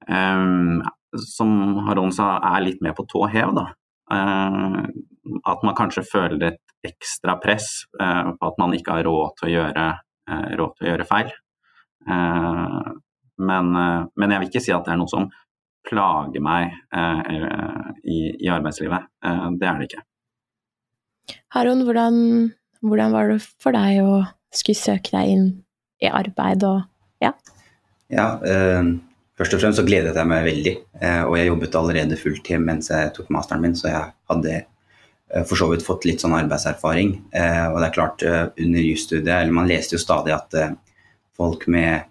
um, 0.09 0.83
som 1.19 1.79
Haron 1.87 2.13
sa, 2.15 2.37
er 2.55 2.65
litt 2.65 2.81
mer 2.83 2.95
på 2.97 3.05
tå 3.09 3.27
hev. 3.31 3.53
da. 3.57 3.69
Eh, 4.11 4.83
at 5.49 5.63
man 5.63 5.77
kanskje 5.77 6.05
føler 6.07 6.51
et 6.51 6.61
ekstra 6.83 7.37
press 7.43 7.85
eh, 8.01 8.31
på 8.35 8.49
at 8.49 8.59
man 8.59 8.75
ikke 8.75 8.97
har 8.97 9.07
råd 9.07 9.37
til 9.39 9.49
å 9.49 9.53
gjøre, 9.53 9.87
eh, 10.29 10.45
til 10.51 10.65
å 10.65 10.69
gjøre 10.89 11.07
feil. 11.09 11.31
Men, 12.07 13.69
men, 13.73 14.31
jeg 14.31 14.41
vil 14.41 14.49
ikke 14.49 14.61
si 14.61 14.73
at 14.75 14.85
det 14.85 14.93
er 14.93 14.99
noe 14.99 15.11
som 15.11 15.29
plager 15.87 16.43
meg 16.43 16.73
i, 18.05 18.17
i 18.39 18.49
arbeidslivet. 18.51 19.07
det 19.59 19.67
er 19.67 19.79
det 19.79 19.87
ikke. 19.89 20.03
Haron, 21.55 21.81
hvordan, 21.87 22.17
hvordan, 22.83 23.15
var 23.15 23.31
det 23.31 23.39
for 23.43 23.75
deg 23.75 24.03
å 24.03 24.21
skulle 24.53 24.79
søke 24.79 25.15
deg 25.15 25.33
inn 25.33 25.47
i 26.03 26.11
arbeid 26.11 26.63
og 26.67 26.83
ja? 27.23 27.33
Ja, 28.13 28.27
eh, 28.45 28.93
Først 29.33 29.55
og 29.55 29.63
fremst 29.63 29.79
så 29.81 29.85
gledet 29.85 30.13
jeg 30.13 30.29
meg 30.29 30.45
veldig, 30.45 30.73
eh, 31.01 31.23
og 31.25 31.33
jeg 31.39 31.47
jobbet 31.47 31.75
allerede 31.79 32.19
fulltid 32.21 32.61
mens 32.61 32.91
jeg 32.91 33.09
tok 33.15 33.31
masteren 33.33 33.63
min, 33.65 33.73
så 33.73 33.87
jeg 33.89 34.11
hadde 34.29 34.51
eh, 34.59 35.45
for 35.49 35.57
så 35.57 35.71
vidt 35.71 35.85
fått 35.85 36.05
litt 36.05 36.21
sånn 36.21 36.35
arbeidserfaring. 36.37 37.15
Eh, 37.33 37.63
og 37.71 37.79
det 37.79 37.87
er 37.87 37.95
klart, 37.95 38.25
under 38.27 38.85
jusstudiet, 38.85 39.33
eller 39.33 39.55
man 39.57 39.69
leste 39.71 39.97
jo 39.97 40.03
stadig 40.03 40.35
at 40.35 40.53
folk 41.37 41.67
med 41.69 42.09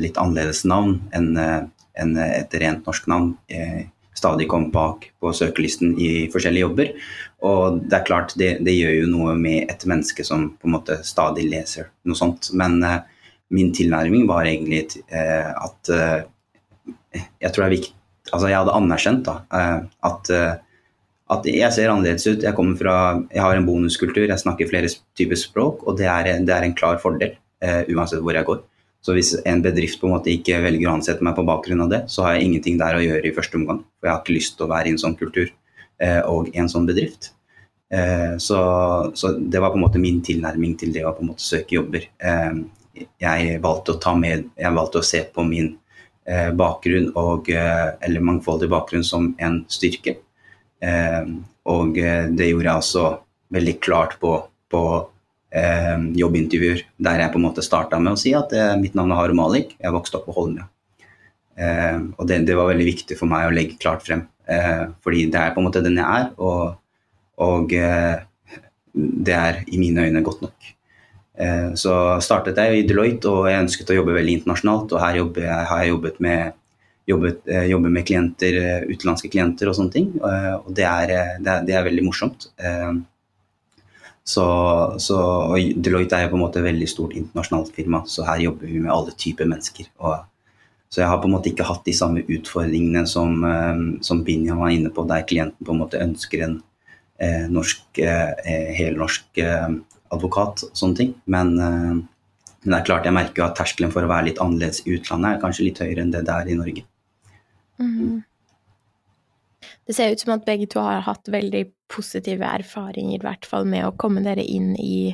litt 0.00 0.16
annerledes 0.20 0.62
navn 0.68 0.98
enn 1.16 2.12
et 2.20 2.54
rent 2.60 2.86
norsk 2.88 3.08
navn 3.08 3.34
stadig 4.16 4.46
kom 4.48 4.66
bak 4.72 5.06
på 5.20 5.32
søkelisten 5.36 5.94
i 6.00 6.28
forskjellige 6.32 6.64
jobber. 6.66 6.90
Og 7.48 7.80
det 7.84 7.98
er 7.98 8.06
klart, 8.08 8.34
det, 8.40 8.50
det 8.64 8.74
gjør 8.76 8.94
jo 8.98 9.10
noe 9.12 9.36
med 9.36 9.72
et 9.72 9.84
menneske 9.88 10.24
som 10.24 10.50
på 10.60 10.68
en 10.68 10.76
måte 10.76 10.98
stadig 11.08 11.46
leser 11.48 11.88
noe 12.08 12.18
sånt. 12.18 12.50
Men 12.56 12.80
min 13.50 13.72
tilnærming 13.74 14.26
var 14.30 14.46
egentlig 14.46 14.86
eh, 15.10 15.50
at 15.50 15.90
eh, 15.94 16.20
jeg 17.42 17.50
tror 17.50 17.64
det 17.64 17.70
er 17.70 17.78
viktig 17.78 17.96
Altså, 18.30 18.46
jeg 18.46 18.60
hadde 18.60 18.74
anerkjent 18.76 19.24
da, 19.26 19.32
eh, 19.58 19.78
at, 20.06 20.28
at 21.30 21.46
jeg 21.46 21.74
ser 21.74 21.92
annerledes 21.92 22.26
ut. 22.26 22.42
Jeg 22.42 22.76
fra 22.78 22.96
Jeg 23.30 23.42
har 23.42 23.56
en 23.56 23.66
bonuskultur, 23.66 24.26
jeg 24.28 24.38
snakker 24.38 24.68
flere 24.68 24.88
typer 25.18 25.36
språk, 25.36 25.86
og 25.86 25.96
det 25.98 26.06
er, 26.06 26.44
det 26.44 26.54
er 26.54 26.66
en 26.66 26.74
klar 26.74 26.98
fordel 26.98 27.36
uansett 27.60 28.22
hvor 28.24 28.34
jeg 28.34 28.44
går. 28.48 28.62
Så 29.04 29.14
hvis 29.16 29.34
en 29.48 29.62
bedrift 29.62 30.00
på 30.00 30.08
en 30.08 30.14
måte 30.16 30.32
ikke 30.32 30.60
velger 30.64 30.88
å 30.88 30.94
ansette 30.98 31.24
meg 31.24 31.36
på 31.36 31.44
bakgrunn 31.48 31.84
av 31.84 31.92
det, 31.92 32.00
så 32.12 32.24
har 32.24 32.36
jeg 32.36 32.48
ingenting 32.48 32.78
der 32.80 32.96
å 32.96 33.04
gjøre 33.04 33.28
i 33.28 33.34
første 33.36 33.56
omgang. 33.56 33.84
For 34.00 34.08
jeg 34.08 34.14
har 34.14 34.22
ikke 34.24 34.36
lyst 34.36 34.56
til 34.56 34.66
å 34.66 34.72
være 34.72 34.88
i 34.88 34.94
en 34.94 35.00
sånn 35.00 35.16
kultur 35.20 35.52
og 36.28 36.50
en 36.56 36.68
sånn 36.72 36.88
bedrift. 36.88 37.30
Så, 38.40 38.58
så, 39.14 39.32
det 39.36 39.60
var 39.60 39.72
på 39.72 39.80
en 39.80 39.84
måte 39.86 40.00
min 40.00 40.20
tilnærming 40.24 40.76
til 40.80 40.92
det 40.96 41.04
å 41.04 41.14
på 41.16 41.24
en 41.24 41.32
måte 41.32 41.44
søke 41.44 41.76
jobber 41.78 42.04
jeg 43.20 43.60
valgte 43.62 43.94
å 43.94 44.00
ta 44.02 44.14
med 44.18 44.50
Jeg 44.58 44.76
valgte 44.76 45.00
å 45.00 45.06
se 45.06 45.22
på 45.34 45.44
min 45.46 45.72
bakgrunn 46.56 47.08
og, 47.18 47.48
eller 47.50 48.22
mangfoldig 48.22 48.68
bakgrunn 48.70 49.04
som 49.06 49.32
en 49.42 49.62
styrke. 49.72 50.18
Eh, 50.80 51.32
og 51.70 51.96
det 51.96 52.48
gjorde 52.48 52.66
jeg 52.66 52.82
også 52.82 53.06
veldig 53.54 53.74
klart 53.84 54.18
på, 54.22 54.36
på 54.72 54.82
jobbintervjuer, 55.50 56.84
der 57.02 57.20
jeg 57.24 57.32
på 57.32 57.38
en 57.40 57.44
måte 57.48 57.62
starta 57.66 57.98
med 57.98 58.14
å 58.14 58.18
si 58.18 58.30
at 58.38 58.52
mitt 58.78 58.94
navn 58.94 59.10
er 59.10 59.18
Haru 59.18 59.32
Malik, 59.34 59.72
jeg 59.82 59.90
vokste 59.90 60.20
opp 60.20 60.28
på 60.28 60.34
Holmlia. 60.36 60.68
og 62.14 62.22
det, 62.30 62.38
det, 62.46 62.54
var 62.54 62.70
veldig 62.70 62.86
viktig 62.86 63.18
for 63.18 63.26
meg 63.30 63.48
å 63.48 63.56
legge 63.56 63.80
klart 63.82 64.04
frem, 64.06 64.22
fordi 65.02 65.24
det 65.34 65.40
er 65.42 65.50
på 65.50 65.58
en 65.58 65.66
måte 65.66 65.82
den 65.82 65.98
jeg 65.98 66.06
er, 66.06 66.30
og, 66.38 66.78
og 67.42 67.74
det 68.94 69.34
er 69.34 69.64
i 69.66 69.82
mine 69.82 70.06
øyne 70.06 70.22
godt 70.22 70.46
nok. 70.46 70.70
Eh, 71.40 71.72
så 71.74 71.94
startet 72.20 72.58
jeg 72.60 72.80
i 72.82 72.86
Deloitte, 72.88 73.30
og 73.30 73.48
jeg 73.48 73.64
ønsket 73.64 73.92
å 73.92 73.98
jobbe 74.00 74.16
veldig 74.18 74.40
internasjonalt. 74.40 74.92
Og 74.92 75.02
her 75.02 75.20
jeg, 75.20 75.52
har 75.70 75.82
jeg 75.82 75.92
jobbet 75.94 76.20
med, 76.24 76.56
jobbet, 77.10 77.42
eh, 77.50 77.66
jobber 77.70 77.92
med 77.92 78.06
klienter, 78.08 78.56
eh, 78.60 78.88
utenlandske 78.90 79.30
klienter 79.32 79.70
og 79.70 79.76
sånne 79.78 79.94
ting. 79.94 80.08
Og 80.20 80.70
det 80.76 80.86
er, 80.88 81.14
det 81.40 81.54
er, 81.54 81.66
det 81.66 81.76
er 81.76 81.86
veldig 81.86 82.06
morsomt. 82.06 82.48
Så, 84.30 84.46
så 85.02 85.18
Deloitte 85.74 86.18
er 86.18 86.26
jo 86.26 86.34
på 86.34 86.38
en 86.38 86.44
måte 86.44 86.60
et 86.60 86.68
veldig 86.68 86.86
stort 86.86 87.16
internasjonalt 87.18 87.72
firma, 87.74 88.04
så 88.06 88.26
her 88.28 88.44
jobber 88.44 88.68
vi 88.70 88.82
med 88.84 88.92
alle 88.94 89.14
typer 89.18 89.48
mennesker. 89.48 89.88
Og, 90.04 90.20
så 90.90 91.02
jeg 91.02 91.10
har 91.10 91.18
på 91.22 91.26
en 91.26 91.34
måte 91.34 91.50
ikke 91.50 91.66
hatt 91.66 91.86
de 91.86 91.94
samme 91.96 92.22
utfordringene 92.22 93.06
som, 93.10 93.42
som 94.06 94.22
Binja 94.26 94.54
var 94.58 94.74
inne 94.74 94.92
på, 94.94 95.06
der 95.08 95.26
klienten 95.26 95.66
på 95.66 95.74
en 95.74 95.82
måte 95.82 96.02
ønsker 96.02 96.44
en 96.46 96.58
eh, 97.20 97.46
norsk, 97.50 97.98
eh, 97.98 98.72
helnorsk 98.78 99.42
eh, 99.44 99.68
advokat 100.14 100.64
og 100.66 100.76
sånne 100.76 101.00
ting. 101.00 101.14
Men, 101.26 101.58
eh, 101.58 101.92
men, 102.60 102.70
det 102.72 102.78
er 102.80 102.86
klart 102.88 103.08
jeg 103.08 103.16
merker 103.16 103.46
at 103.46 103.58
terskelen 103.58 103.92
for 103.94 104.04
å 104.04 104.10
være 104.10 104.30
litt 104.30 104.42
annerledes 104.42 104.82
i 104.84 104.96
utlandet 104.96 105.36
er 105.36 105.44
kanskje 105.44 105.68
litt 105.68 105.82
høyere 105.82 106.04
enn 106.04 106.14
det 106.14 106.24
det 106.26 106.36
er 106.36 106.50
i 106.50 106.58
Norge. 106.58 106.84
Mm. 107.80 108.20
Det 109.86 109.96
ser 109.96 110.12
ut 110.12 110.22
som 110.22 110.34
at 110.36 110.46
begge 110.46 110.68
to 110.70 110.80
har 110.82 111.02
hatt 111.04 111.28
veldig 111.28 111.64
positive 111.90 112.46
erfaringer, 112.46 113.18
i 113.18 113.24
hvert 113.24 113.46
fall 113.48 113.66
med 113.68 113.86
å 113.86 113.94
komme 113.98 114.22
dere 114.24 114.44
inn 114.44 114.72
i, 114.78 115.10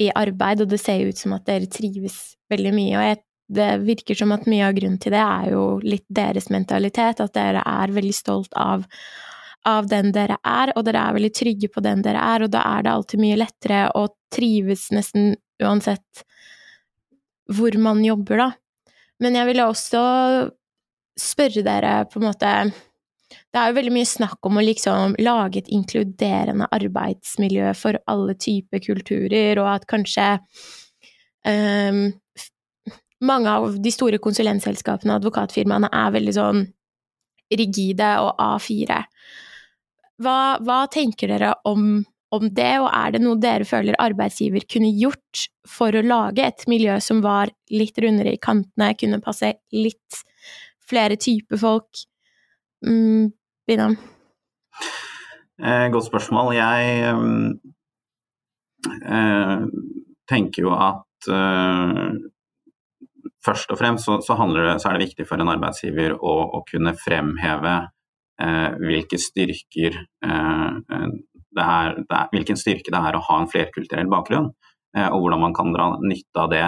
i 0.00 0.10
arbeid, 0.16 0.62
og 0.64 0.70
det 0.72 0.80
ser 0.80 1.04
ut 1.10 1.18
som 1.18 1.34
at 1.36 1.46
dere 1.48 1.68
trives 1.70 2.38
veldig 2.50 2.74
mye. 2.74 2.94
og 2.96 3.08
jeg 3.10 3.24
det 3.48 3.68
virker 3.80 4.12
som 4.18 4.32
at 4.34 4.44
mye 4.44 4.66
av 4.66 4.74
grunnen 4.76 4.98
til 5.00 5.14
det 5.14 5.22
er 5.24 5.46
jo 5.54 5.62
litt 5.80 6.04
deres 6.12 6.50
mentalitet, 6.52 7.22
at 7.24 7.32
dere 7.32 7.62
er 7.64 7.94
veldig 7.96 8.12
stolt 8.16 8.52
av 8.60 8.84
av 9.66 9.88
den 9.90 10.12
dere 10.14 10.38
er, 10.46 10.72
og 10.76 10.84
dere 10.86 11.02
er 11.02 11.16
veldig 11.16 11.32
trygge 11.34 11.68
på 11.72 11.82
den 11.84 12.02
dere 12.04 12.22
er, 12.22 12.44
og 12.44 12.52
da 12.54 12.62
er 12.76 12.84
det 12.84 12.92
alltid 12.92 13.20
mye 13.20 13.38
lettere 13.40 13.80
å 13.98 14.06
trives 14.32 14.86
nesten 14.94 15.34
uansett 15.60 16.22
hvor 17.52 17.74
man 17.80 18.00
jobber, 18.04 18.40
da. 18.40 18.48
Men 19.18 19.36
jeg 19.36 19.48
ville 19.50 19.66
også 19.66 20.00
spørre 21.18 21.64
dere 21.66 21.94
på 22.10 22.20
en 22.20 22.28
måte 22.28 22.52
Det 23.28 23.60
er 23.60 23.70
jo 23.70 23.76
veldig 23.76 23.92
mye 23.92 24.08
snakk 24.08 24.46
om 24.48 24.56
å 24.56 24.64
liksom 24.64 25.18
lage 25.20 25.60
et 25.60 25.72
inkluderende 25.74 26.68
arbeidsmiljø 26.72 27.74
for 27.76 27.98
alle 28.08 28.36
typer 28.40 28.80
kulturer, 28.84 29.60
og 29.60 29.68
at 29.74 29.84
kanskje 29.90 30.30
um, 31.44 32.06
mange 33.20 33.52
av 33.52 33.76
de 33.82 33.92
store 33.92 34.20
konsulentselskapene 34.22 35.12
og 35.12 35.20
advokatfirmaene 35.20 35.90
er 35.92 36.14
veldig 36.14 36.34
sånn 36.36 36.62
rigide 37.58 38.12
og 38.22 38.38
A4. 38.42 39.02
Hva, 40.22 40.38
hva 40.64 40.78
tenker 40.90 41.30
dere 41.32 41.52
om, 41.68 42.00
om, 42.34 42.48
det, 42.54 42.72
og 42.82 42.88
er 42.90 43.14
det 43.14 43.22
noe 43.22 43.38
dere 43.40 43.66
føler 43.68 43.98
arbeidsgiver 44.02 44.66
kunne 44.70 44.90
gjort 44.98 45.46
for 45.68 45.94
å 45.94 46.04
lage 46.04 46.44
et 46.44 46.64
miljø 46.70 46.98
som 47.02 47.22
var 47.24 47.52
litt 47.74 47.98
rundere 48.02 48.34
i 48.34 48.42
kantene, 48.42 48.94
kunne 48.98 49.22
passe 49.24 49.54
litt 49.74 50.22
flere 50.88 51.16
typer 51.20 51.60
folk? 51.60 51.90
Mm? 52.86 53.24
Eh, 53.68 53.96
godt 55.92 56.08
spørsmål. 56.08 56.54
Jeg 56.56 56.80
eh, 59.04 59.60
tenker 60.30 60.60
jo 60.64 60.72
at 60.72 61.28
eh, 61.34 62.08
først 63.44 63.68
og 63.74 63.78
fremst 63.80 64.04
så, 64.08 64.14
så, 64.24 64.32
det, 64.54 64.80
så, 64.80 64.88
er 64.88 64.92
det 64.96 65.06
viktig 65.08 65.24
for 65.28 65.36
en 65.40 65.52
arbeidsgiver 65.52 66.10
å, 66.16 66.34
å 66.56 66.58
kunne 66.68 66.92
fremheve 66.96 67.76
Eh, 68.38 68.72
hvilke 68.78 69.18
styrker 69.18 69.96
eh, 69.98 71.06
det 71.58 71.64
er, 71.64 71.96
det 71.98 72.14
er, 72.14 72.28
hvilken 72.30 72.58
styrke 72.58 72.92
det 72.94 72.98
er 73.02 73.16
å 73.18 73.22
ha 73.26 73.38
en 73.40 73.48
flerkulturell 73.50 74.06
bakgrunn, 74.12 74.52
eh, 74.94 75.08
og 75.08 75.24
hvordan 75.24 75.42
man 75.42 75.56
kan 75.56 75.72
dra 75.74 75.88
nytte 75.98 76.44
av 76.44 76.52
det 76.52 76.62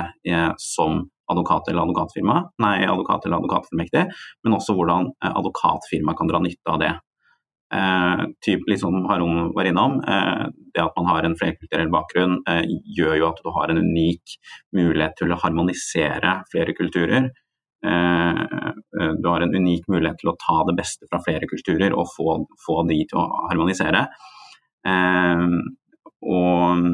som 0.58 1.04
advokat 1.30 1.70
eller 1.70 1.84
advokatfirma, 1.86 2.40
nei, 2.62 2.78
advokat 2.86 3.26
eller 3.26 3.40
advokatfullmektig, 3.40 4.08
men 4.44 4.56
også 4.56 4.76
hvordan 4.78 5.12
advokatfirma 5.30 6.16
kan 6.18 6.30
dra 6.30 6.42
nytte 6.42 6.74
av 6.74 6.82
det. 6.82 6.92
Eh, 7.74 8.24
typ, 8.46 8.60
liksom 8.66 9.04
Haron 9.06 9.52
var 9.54 9.64
innom, 9.64 10.00
eh, 10.08 10.46
det 10.74 10.82
at 10.82 10.96
man 10.96 11.06
har 11.06 11.22
en 11.22 11.36
flerkulturell 11.38 11.90
bakgrunn 11.90 12.40
eh, 12.48 12.64
gjør 12.96 13.14
jo 13.20 13.28
at 13.28 13.38
du 13.44 13.50
har 13.54 13.70
en 13.70 13.78
unik 13.78 14.34
mulighet 14.74 15.14
til 15.20 15.30
å 15.30 15.38
harmonisere 15.38 16.40
flere 16.50 16.74
kulturer. 16.74 17.30
Eh, 17.86 18.40
eh, 19.00 19.12
du 19.22 19.28
har 19.28 19.46
en 19.46 19.54
unik 19.54 19.86
mulighet 19.86 20.18
til 20.18 20.32
å 20.32 20.36
ta 20.42 20.64
det 20.66 20.74
beste 20.82 21.06
fra 21.06 21.22
flere 21.22 21.46
kulturer 21.46 21.94
og 21.94 22.10
få, 22.10 22.40
få 22.66 22.82
de 22.90 22.98
til 23.06 23.22
å 23.22 23.28
harmonisere. 23.52 24.02
Eh, 24.90 25.46
og, 26.26 26.90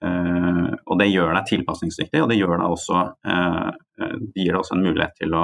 og, 0.00 0.94
det 1.00 1.10
gjør 1.10 1.34
deg 1.36 1.48
tilpasningsdyktig, 1.48 2.22
og 2.22 2.30
det, 2.30 2.38
deg 2.40 2.62
også, 2.64 3.02
det 3.24 4.40
gir 4.40 4.54
deg 4.54 4.60
også 4.60 4.76
en 4.76 4.84
mulighet 4.86 5.12
til 5.20 5.34
å, 5.36 5.42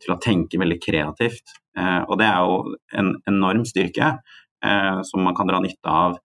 til 0.00 0.14
å 0.14 0.18
tenke 0.24 0.60
veldig 0.60 0.78
kreativt. 0.80 1.52
Og 1.76 2.14
det 2.20 2.28
er 2.28 2.48
jo 2.48 2.78
en 2.96 3.12
enorm 3.28 3.66
styrke 3.68 4.14
som 5.04 5.22
man 5.26 5.36
kan 5.36 5.50
dra 5.52 5.60
nytte 5.62 5.92
av 5.92 6.16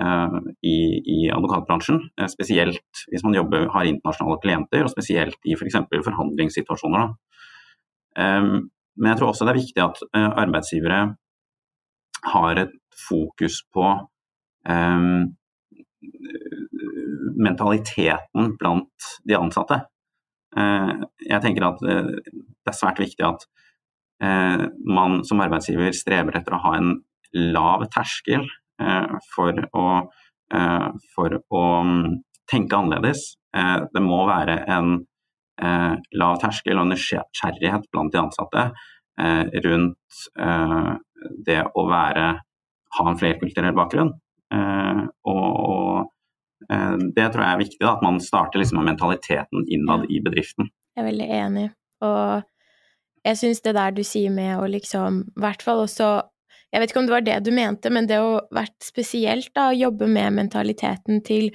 Eh, 0.00 0.38
i, 0.62 0.76
i, 1.14 1.30
advokatbransjen. 1.30 1.98
Eh, 2.20 2.26
spesielt 2.26 3.02
hvis 3.10 3.24
man 3.24 3.36
jobber, 3.36 3.66
har 3.74 3.88
internasjonale 3.88 4.40
klienter, 4.40 4.86
og 4.86 4.92
spesielt 4.92 5.36
i 5.44 5.56
f.eks. 5.56 5.76
For 5.90 6.06
forhandlingssituasjoner. 6.08 7.12
Men 8.12 9.08
jeg 9.08 9.18
tror 9.18 9.30
også 9.30 9.46
det 9.48 9.52
er 9.52 9.56
viktig 9.56 9.80
at 9.80 10.00
arbeidsgivere 10.12 10.96
har 12.34 12.58
et 12.60 12.74
fokus 13.06 13.62
på 13.72 13.86
mentaliteten 17.36 18.54
blant 18.60 19.10
de 19.28 19.38
ansatte. 19.38 19.82
Uh, 20.52 21.06
jeg 21.24 21.40
tenker 21.44 21.64
at 21.70 21.80
uh, 21.84 22.10
det 22.12 22.72
er 22.72 22.78
svært 22.78 23.02
viktig 23.02 23.28
at 23.28 23.48
man 24.86 25.24
som 25.26 25.40
arbeidsgiver 25.42 25.90
streber 25.98 26.36
etter 26.38 26.54
å 26.54 26.60
ha 26.62 26.70
en 26.78 26.92
lav 27.34 27.82
terskel 27.90 28.44
Eh, 28.82 29.16
for 29.34 29.58
å, 29.78 29.86
eh, 30.54 30.88
for 31.14 31.38
å 31.38 31.64
mm, 31.86 32.20
tenke 32.50 32.78
annerledes. 32.78 33.34
Eh, 33.56 33.78
det 33.92 34.02
må 34.04 34.24
være 34.28 34.62
en 34.76 35.00
lav 36.18 36.38
terskel 36.42 36.78
og 36.80 36.88
nysgjerrighet 36.88 37.84
blant 37.92 38.10
de 38.10 38.18
ansatte 38.18 38.62
rundt 39.62 40.16
det 41.46 41.58
å 41.78 41.84
være, 41.86 42.24
ha 42.96 43.04
en 43.06 43.18
flerkulturell 43.20 43.76
bakgrunn. 43.76 44.10
Og, 44.50 46.08
det 46.68 47.28
tror 47.32 47.42
jeg 47.44 47.52
er 47.52 47.60
viktig, 47.62 47.78
da, 47.82 47.94
at 47.96 48.04
man 48.04 48.20
starter 48.22 48.62
liksom 48.62 48.80
med 48.80 48.92
mentaliteten 48.92 49.66
innad 49.72 50.06
i 50.12 50.20
bedriften. 50.24 50.70
Jeg 50.96 51.02
er 51.02 51.08
veldig 51.08 51.28
enig. 51.38 51.64
Og 52.04 52.44
jeg 53.26 53.38
syns 53.38 53.62
det 53.64 53.74
der 53.78 53.94
du 53.94 54.02
sier 54.06 54.32
med 54.34 54.56
å 54.58 54.68
liksom, 54.70 55.22
i 55.30 55.42
hvert 55.44 55.64
fall 55.64 55.84
også 55.84 56.12
jeg 56.72 56.80
vet 56.80 56.92
ikke 56.92 57.02
om 57.02 57.08
det 57.08 57.12
var 57.12 57.24
det 57.26 57.40
du 57.44 57.50
mente, 57.52 57.90
men 57.92 58.06
det 58.08 58.16
å 58.24 58.38
vært 58.54 58.78
spesielt 58.80 59.50
da, 59.56 59.68
jobbe 59.76 60.08
med 60.08 60.38
mentaliteten 60.38 61.20
til 61.24 61.50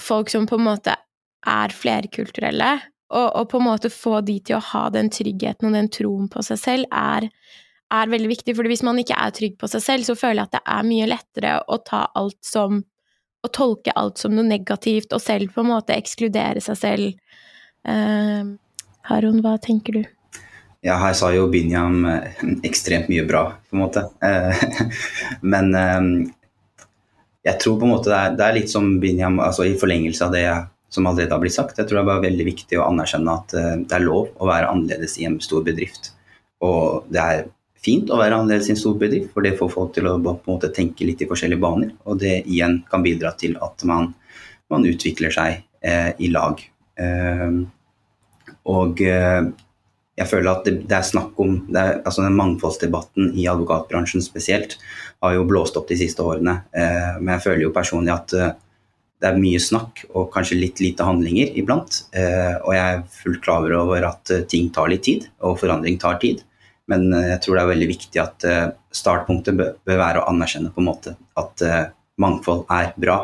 folk 0.00 0.28
som 0.32 0.44
på 0.48 0.58
en 0.58 0.66
måte 0.66 0.96
er 1.48 1.72
flerkulturelle, 1.72 2.74
og, 3.10 3.26
og, 3.26 3.46
på 3.50 3.58
en 3.58 3.66
måte 3.66 3.90
få 3.90 4.20
de 4.22 4.36
til 4.44 4.58
å 4.58 4.64
ha 4.70 4.84
den 4.92 5.08
tryggheten 5.10 5.70
og 5.70 5.74
den 5.74 5.88
troen 5.90 6.28
på 6.30 6.44
seg 6.46 6.60
selv, 6.60 6.92
er, 6.92 7.26
er 7.90 8.12
veldig 8.12 8.28
viktig. 8.30 8.54
For 8.54 8.70
hvis 8.70 8.84
man 8.86 9.00
ikke 9.02 9.16
er 9.18 9.32
trygg 9.34 9.56
på 9.58 9.70
seg 9.72 9.82
selv, 9.82 10.06
så 10.06 10.14
føler 10.18 10.44
jeg 10.44 10.50
at 10.50 10.58
det 10.58 10.62
er 10.76 10.86
mye 10.86 11.08
lettere 11.10 11.56
å 11.66 11.80
ta 11.82 12.04
alt 12.20 12.38
som 12.46 12.84
Å 13.40 13.48
tolke 13.48 13.94
alt 13.96 14.20
som 14.20 14.34
noe 14.36 14.44
negativt, 14.46 15.12
og 15.16 15.22
selv 15.24 15.54
på 15.54 15.64
en 15.64 15.70
måte 15.72 15.96
ekskludere 15.96 16.60
seg 16.64 16.80
selv. 16.80 17.36
Uh, 17.88 18.56
Haron, 19.08 19.40
hva 19.44 19.56
tenker 19.62 19.96
du? 19.96 20.02
Ja, 20.80 20.96
her 20.96 21.12
sa 21.12 21.28
jo 21.34 21.48
Binyam 21.52 22.04
eh, 22.08 22.44
ekstremt 22.68 23.10
mye 23.12 23.26
bra, 23.28 23.44
på 23.68 23.76
en 23.76 23.82
måte. 23.82 24.06
Eh, 24.24 24.62
men 25.52 25.74
eh, 25.76 26.10
jeg 27.48 27.60
tror 27.60 27.80
på 27.80 27.88
en 27.88 27.94
måte 27.94 28.12
det 28.12 28.18
er, 28.18 28.36
det 28.38 28.46
er 28.46 28.56
litt 28.56 28.72
som 28.72 28.94
Binyam, 29.02 29.40
altså 29.44 29.68
i 29.68 29.76
forlengelse 29.80 30.26
av 30.26 30.36
det 30.36 30.46
som 30.90 31.06
allerede 31.06 31.36
har 31.36 31.42
blitt 31.42 31.56
sagt. 31.56 31.78
Jeg 31.78 31.88
tror 31.88 32.00
det 32.00 32.04
er 32.04 32.10
bare 32.10 32.26
veldig 32.26 32.46
viktig 32.48 32.80
å 32.80 32.88
anerkjenne 32.88 33.36
at 33.38 33.52
det 33.54 33.94
er 33.94 34.02
lov 34.02 34.32
å 34.42 34.48
være 34.48 34.72
annerledes 34.72 35.14
i 35.22 35.26
en 35.28 35.36
stor 35.44 35.62
bedrift. 35.62 36.10
Og 36.66 37.06
det 37.14 37.22
er 37.22 37.44
fint 37.84 38.10
å 38.12 38.18
være 38.20 38.36
annerledes 38.36 38.68
i 38.68 38.74
en 38.74 38.80
stor 38.80 38.98
bedrift, 39.00 39.32
for 39.34 39.46
det 39.46 39.56
får 39.58 39.72
folk 39.72 39.94
til 39.96 40.08
å 40.10 40.18
måte 40.20 40.72
tenke 40.74 41.06
litt 41.08 41.22
i 41.24 41.28
forskjellige 41.30 41.62
baner. 41.62 41.94
Og 42.04 42.20
det 42.20 42.42
igjen 42.42 42.80
kan 42.90 43.04
bidra 43.04 43.32
til 43.40 43.56
at 43.64 43.84
man, 43.88 44.12
man 44.72 44.86
utvikler 44.88 45.32
seg 45.34 45.62
eh, 45.80 46.12
i 46.20 46.30
lag. 46.32 46.60
Eh, 47.00 47.60
og 48.70 49.02
eh, 49.04 49.42
jeg 50.20 50.28
føler 50.28 50.50
at 50.52 50.66
det, 50.68 50.74
det 50.88 50.96
er 50.98 51.06
snakk 51.06 51.38
om 51.40 51.54
er, 51.72 52.00
altså 52.04 52.24
den 52.26 52.36
Mangfoldsdebatten 52.36 53.30
i 53.40 53.46
advokatbransjen 53.48 54.24
spesielt 54.24 54.76
har 55.24 55.36
jo 55.36 55.46
blåst 55.48 55.78
opp 55.80 55.88
de 55.88 55.96
siste 56.00 56.24
årene. 56.24 56.58
Eh, 56.76 57.14
men 57.20 57.36
jeg 57.36 57.46
føler 57.46 57.64
jo 57.64 57.76
personlig 57.76 58.12
at 58.12 58.36
eh, 58.36 58.52
det 59.20 59.28
er 59.28 59.40
mye 59.40 59.60
snakk 59.60 60.04
og 60.16 60.30
kanskje 60.32 60.60
litt 60.60 60.80
lite 60.80 61.04
handlinger 61.04 61.56
iblant. 61.60 62.02
Eh, 62.16 62.56
og 62.60 62.76
jeg 62.76 62.98
er 62.98 63.02
fullt 63.22 63.42
klar 63.44 63.72
over 63.80 64.06
at 64.08 64.32
ting 64.52 64.68
tar 64.72 64.92
litt 64.92 65.04
tid, 65.08 65.26
og 65.44 65.58
forandring 65.60 65.98
tar 66.00 66.20
tid. 66.20 66.44
Men 66.90 67.08
eh, 67.14 67.32
jeg 67.34 67.42
tror 67.44 67.56
det 67.56 67.64
er 67.64 67.72
veldig 67.72 67.90
viktig 67.90 68.22
at 68.22 68.46
eh, 68.48 68.68
startpunktet 68.94 69.58
bør, 69.58 69.74
være 69.86 70.22
å 70.22 70.28
anerkjenne 70.32 70.72
på 70.74 70.82
en 70.82 70.90
måte 70.90 71.16
at 71.40 71.62
mangfold 72.20 72.66
er 72.74 72.90
bra. 73.00 73.20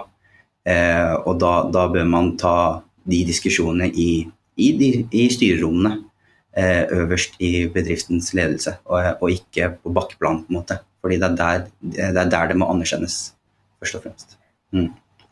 og 1.26 1.34
da, 1.38 1.50
da, 1.70 1.82
bør 1.92 2.06
man 2.08 2.30
ta 2.40 2.82
de 3.04 3.18
diskusjonene 3.28 3.90
i, 3.92 4.24
i, 4.56 4.68
i 5.12 5.26
styrerommene 5.30 5.98
Eh, 6.56 6.86
øverst 6.90 7.34
i 7.38 7.68
bedriftens 7.68 8.34
ledelse, 8.34 8.78
og, 8.84 9.04
og 9.20 9.30
ikke 9.30 9.74
på 9.82 9.90
bakkeplan, 9.92 10.38
på 10.46 10.48
en 10.48 10.56
måte. 10.56 10.78
Fordi 11.04 11.18
det 11.20 11.26
er, 11.28 11.34
der, 11.36 11.66
det 11.82 12.20
er 12.22 12.30
der 12.32 12.46
det 12.48 12.56
må 12.56 12.68
anerkjennes, 12.72 13.16
først 13.76 13.98
og 13.98 14.06
fremst. 14.06 14.38
Mm. 14.72 14.86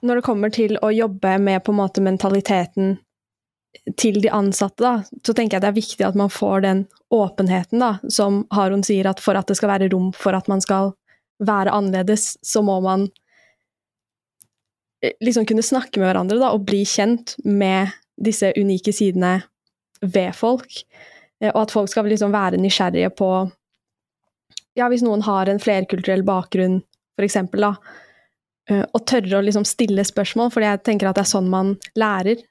Når 0.04 0.20
det 0.20 0.24
kommer 0.26 0.52
til 0.52 0.76
å 0.84 0.90
jobbe 0.92 1.38
med 1.40 1.64
på 1.64 1.72
en 1.72 1.78
måte 1.78 2.04
mentaliteten 2.04 2.98
til 4.00 4.20
de 4.22 4.30
ansatte, 4.32 4.82
da, 4.84 5.20
så 5.26 5.34
tenker 5.36 5.56
jeg 5.56 5.64
det 5.64 5.70
er 5.70 5.78
viktig 5.78 6.06
at 6.06 6.18
man 6.18 6.32
får 6.32 6.64
den 6.64 6.84
åpenheten, 7.14 7.82
da, 7.82 7.96
som 8.08 8.44
Haron 8.54 8.84
sier, 8.86 9.08
at 9.10 9.20
for 9.22 9.38
at 9.38 9.50
det 9.50 9.58
skal 9.58 9.74
være 9.74 9.90
rom 9.92 10.12
for 10.16 10.36
at 10.36 10.48
man 10.50 10.62
skal 10.64 10.94
være 11.44 11.74
annerledes, 11.74 12.34
så 12.42 12.62
må 12.62 12.78
man 12.84 13.08
eh, 15.02 15.12
liksom 15.24 15.46
kunne 15.46 15.66
snakke 15.66 16.00
med 16.00 16.08
hverandre 16.08 16.40
da, 16.40 16.52
og 16.54 16.64
bli 16.68 16.84
kjent 16.88 17.36
med 17.44 17.92
disse 18.16 18.52
unike 18.56 18.94
sidene 18.94 19.40
ved 20.00 20.32
folk. 20.36 20.80
Eh, 21.40 21.50
og 21.50 21.64
at 21.66 21.74
folk 21.74 21.92
skal 21.92 22.08
liksom 22.10 22.34
være 22.34 22.60
nysgjerrige 22.62 23.12
på 23.18 23.34
Ja, 24.74 24.88
hvis 24.90 25.04
noen 25.06 25.20
har 25.22 25.46
en 25.46 25.60
flerkulturell 25.62 26.24
bakgrunn, 26.26 26.80
for 27.14 27.22
eksempel, 27.22 27.62
da, 27.62 28.00
eh, 28.66 28.82
og 28.82 29.04
tørre 29.06 29.38
å 29.38 29.44
liksom 29.46 29.62
stille 29.68 30.02
spørsmål, 30.02 30.50
for 30.50 30.66
jeg 30.66 30.80
tenker 30.82 31.06
at 31.06 31.20
det 31.20 31.22
er 31.22 31.30
sånn 31.30 31.46
man 31.52 31.76
lærer. 31.94 32.42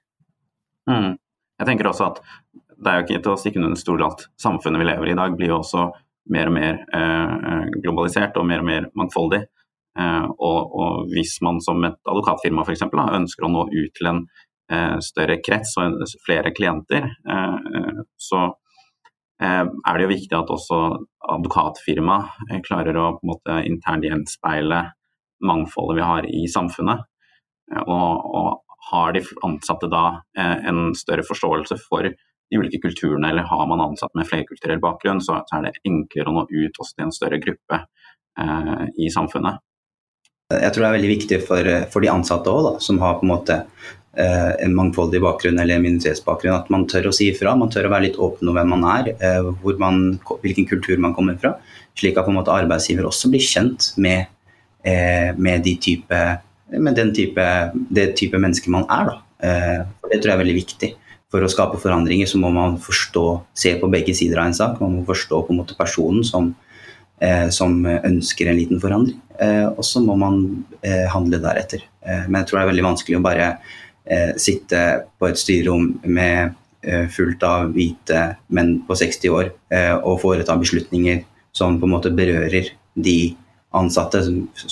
Mm. 0.90 1.16
Jeg 1.60 1.70
tenker 1.70 1.90
også 1.90 2.10
at 2.12 2.22
det 2.84 2.92
er 2.92 3.00
jo 3.00 3.06
ikke 3.06 3.22
til 3.24 3.34
å 3.34 3.40
stikke 3.40 3.62
under 3.62 3.80
stol 3.80 4.04
at 4.04 4.26
samfunnet 4.42 4.82
vi 4.82 4.88
lever 4.90 5.10
i 5.10 5.14
i 5.14 5.20
dag, 5.20 5.36
blir 5.38 5.54
jo 5.54 5.60
også 5.62 5.88
mer 6.34 6.50
og 6.50 6.56
mer 6.56 6.80
eh, 6.96 7.68
globalisert 7.84 8.40
og 8.40 8.48
mer 8.50 8.64
og 8.64 8.68
mer 8.68 8.88
mangfoldig. 9.00 9.44
Eh, 10.00 10.26
og, 10.34 10.74
og, 10.74 11.06
hvis 11.14 11.38
man 11.46 11.62
som 11.64 11.84
et 11.88 12.00
advokatfirma 12.10 12.66
f.eks. 12.66 12.84
ønsker 12.90 13.46
å 13.46 13.52
nå 13.54 13.68
ut 13.70 13.94
til 13.96 14.10
en 14.10 14.24
eh, 14.74 14.98
større 15.06 15.38
krets 15.46 15.78
og 15.80 16.04
flere 16.26 16.52
klienter, 16.56 17.08
eh, 17.08 18.04
så 18.20 18.50
Eh, 19.44 19.66
er 19.90 19.98
det 19.98 20.06
jo 20.06 20.12
viktig 20.12 20.36
at 20.38 20.52
også 20.54 20.80
advokatfirma 21.36 22.18
eh, 22.52 22.60
klarer 22.64 23.00
å 23.00 23.08
på 23.18 23.26
en 23.26 23.32
måte 23.32 23.56
internt 23.68 24.06
gjenspeile 24.06 24.84
mangfoldet 25.44 25.98
vi 25.98 26.06
har 26.08 26.28
i 26.30 26.44
samfunnet. 26.52 27.04
Eh, 27.74 27.82
og, 27.82 28.30
og, 28.40 28.73
har 28.94 29.16
de 29.16 29.24
ansatte 29.46 29.90
da 29.92 30.22
en 30.38 30.94
større 30.98 31.26
forståelse 31.26 31.80
for 31.82 32.06
de 32.08 32.60
ulike 32.60 32.80
kulturene, 32.84 33.32
eller 33.32 33.48
har 33.50 33.66
man 33.70 33.82
ansatt 33.82 34.14
med 34.16 34.28
flerkulturell 34.30 34.82
bakgrunn, 34.84 35.22
så, 35.26 35.42
er 35.42 35.66
det 35.66 35.74
enklere 35.90 36.30
å 36.30 36.36
nå 36.38 36.46
ut 36.46 36.78
også 36.80 36.94
til 36.94 37.08
en 37.08 37.16
større 37.16 37.40
gruppe 37.42 37.80
eh, 37.82 38.84
i 39.02 39.10
samfunnet. 39.14 39.64
Jeg 40.54 40.70
tror 40.76 40.84
det 40.84 40.90
er 40.92 40.98
veldig 41.00 41.12
viktig 41.16 41.40
for, 41.48 41.70
for 41.90 42.06
de 42.06 42.12
ansatte 42.14 42.54
òg, 42.54 42.76
som 42.84 43.02
har 43.02 43.18
på 43.18 43.26
en 43.26 43.34
måte 43.34 43.58
Eh, 44.18 44.66
en 44.66 44.76
mangfoldig 44.76 45.18
bakgrunn 45.22 45.58
eller 45.60 45.80
minoritetsbakgrunn. 45.82 46.54
At 46.54 46.68
man 46.70 46.86
tør 46.90 47.10
å 47.10 47.14
si 47.16 47.32
ifra, 47.32 47.56
man 47.58 47.72
tør 47.74 47.88
å 47.88 47.94
være 47.96 48.12
litt 48.12 48.20
åpen 48.22 48.52
om 48.52 48.58
hvem 48.60 48.70
man 48.76 48.84
er, 48.86 49.10
eh, 49.18 49.48
man, 49.82 50.20
hvilken 50.44 50.68
kultur 50.70 51.02
man 51.02 51.16
kommer 51.18 51.40
fra. 51.42 51.56
Slik 51.98 52.18
at 52.18 52.28
på 52.28 52.30
en 52.30 52.38
måte 52.38 52.54
arbeidsgiver 52.54 53.08
også 53.10 53.32
blir 53.34 53.42
kjent 53.42 53.98
med, 53.98 54.28
eh, 54.86 55.34
med, 55.36 55.64
de 55.64 55.76
type, 55.78 56.20
med 56.80 56.98
den 56.98 57.14
type, 57.16 57.46
det 57.94 58.14
type 58.20 58.40
mennesker 58.42 58.74
man 58.74 58.88
er. 58.92 59.12
Da. 59.12 59.20
For 60.00 60.12
det 60.12 60.22
tror 60.22 60.32
jeg 60.32 60.38
er 60.38 60.44
veldig 60.44 60.58
viktig. 60.58 60.90
For 61.34 61.44
å 61.44 61.50
skape 61.50 61.80
forandringer 61.82 62.30
så 62.30 62.40
må 62.42 62.52
man 62.54 62.78
forstå, 62.82 63.26
se 63.58 63.74
på 63.82 63.90
begge 63.92 64.14
sider 64.18 64.42
av 64.42 64.50
en 64.50 64.58
sak. 64.58 64.82
Man 64.82 65.00
må 65.00 65.06
forstå 65.08 65.42
på 65.44 65.54
en 65.54 65.60
måte 65.64 65.78
personen 65.78 66.26
som, 66.28 66.52
som 67.54 67.80
ønsker 67.84 68.50
en 68.50 68.60
liten 68.60 68.82
forandring. 68.82 69.18
Og 69.74 69.82
så 69.88 70.04
må 70.06 70.16
man 70.22 70.44
handle 71.12 71.42
deretter. 71.42 71.84
Men 72.04 72.42
jeg 72.42 72.50
tror 72.50 72.60
det 72.60 72.64
er 72.64 72.72
veldig 72.72 72.86
vanskelig 72.86 73.20
å 73.20 73.26
bare 73.26 73.48
eh, 74.06 74.34
sitte 74.40 74.82
på 75.20 75.30
et 75.30 75.40
styrerom 75.40 75.90
med 76.04 76.54
eh, 76.84 77.08
fullt 77.12 77.46
av 77.48 77.72
hvite 77.76 78.26
menn 78.56 78.76
på 78.88 78.98
60 79.00 79.34
år 79.34 79.52
eh, 79.74 79.96
og 79.96 80.22
foreta 80.24 80.58
beslutninger 80.60 81.24
som 81.56 81.80
på 81.80 81.88
en 81.88 81.96
måte 81.96 82.14
berører 82.14 82.72
de 82.94 83.18
ansatte, 83.74 84.22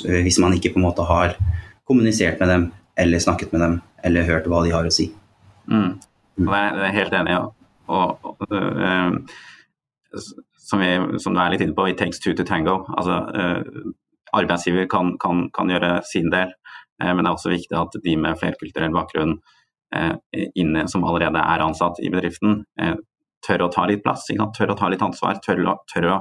hvis 0.06 0.40
man 0.42 0.54
ikke 0.58 0.76
på 0.76 0.82
en 0.82 0.86
måte 0.86 1.06
har 1.08 1.34
kommunisert 1.88 2.40
med 2.42 2.50
dem 2.50 2.68
eller 3.00 3.24
snakket 3.24 3.54
med 3.54 3.64
dem 3.64 3.80
eller 4.04 4.28
hørt 4.28 4.50
hva 4.50 4.64
de 4.66 4.74
har 4.74 4.88
å 4.88 4.94
si. 4.94 5.10
Mm. 5.72 5.98
Det 6.42 6.58
er 6.58 6.84
jeg 6.86 6.98
helt 6.98 7.18
enig 7.20 7.36
i. 7.36 7.40
Og, 7.92 8.28
og, 8.28 8.46
uh, 8.52 9.12
som, 10.58 10.84
som, 11.20 11.34
du 11.36 11.42
er 11.42 11.54
litt 11.54 11.64
inne 11.66 11.76
på, 11.76 11.88
it 11.90 12.00
takes 12.00 12.22
two 12.24 12.34
to 12.38 12.46
tango. 12.48 12.82
Altså, 12.96 13.18
uh, 13.36 13.94
arbeidsgiver 14.38 14.88
kan, 14.92 15.16
kan, 15.22 15.48
kan, 15.56 15.72
gjøre 15.72 15.98
sin 16.08 16.32
del, 16.34 16.54
uh, 17.04 17.12
men 17.12 17.24
det 17.24 17.30
er 17.30 17.36
også 17.36 17.54
viktig 17.54 17.78
at 17.78 18.00
de 18.04 18.16
med 18.20 18.40
flerkulturell 18.40 18.96
bakgrunn 18.96 19.38
eh, 19.96 20.14
inne, 20.56 20.88
som 20.88 21.04
allerede 21.04 21.40
er 21.40 21.64
ansatt 21.64 22.00
i 22.04 22.12
bedriften, 22.14 22.62
eh, 22.82 22.96
tør 23.48 23.66
å 23.66 23.72
ta 23.74 23.86
litt 23.90 24.04
plass, 24.06 24.28
tør 24.30 24.74
å 24.74 24.78
ta 24.78 24.90
litt 24.92 25.02
ansvar, 25.04 25.42
tør 25.44 25.64
tør 25.92 26.08
å, 26.14 26.18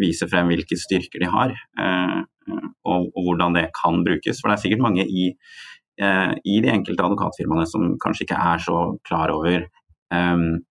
vise 0.00 0.28
frem 0.30 0.48
hvilke 0.48 0.78
styrker 0.78 1.22
de 1.22 1.28
har, 1.30 1.52
og, 2.48 3.06
og, 3.12 3.20
hvordan 3.26 3.56
det 3.58 3.68
kan 3.76 4.02
brukes. 4.06 4.40
For 4.40 4.50
det 4.50 4.56
er 4.56 4.64
sikkert 4.64 4.84
mange 4.84 5.06
i, 5.06 5.30
i 6.48 6.58
de 6.64 6.70
enkelte 6.72 7.04
advokatfirmaene 7.04 7.68
som 7.68 7.94
kanskje 8.02 8.26
ikke 8.26 8.42
er 8.52 8.62
så 8.64 8.78
klar 9.06 9.32
over 9.34 9.66
um, 10.12 10.62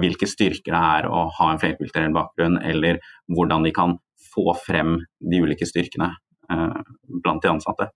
hvilke 0.00 0.28
styrker 0.28 0.74
det 0.74 0.80
er 0.80 1.08
å 1.08 1.26
ha 1.38 1.50
en 1.52 1.60
flerkulturell 1.60 2.12
bakgrunn, 2.14 2.58
eller 2.66 3.00
hvordan 3.32 3.64
de 3.64 3.72
kan 3.76 3.96
få 4.34 4.52
frem 4.66 4.98
de 5.18 5.40
ulike 5.42 5.66
styrkene 5.66 6.10
eh, 6.52 6.80
blant 7.24 7.42
de 7.42 7.50
ansatte. 7.50 7.88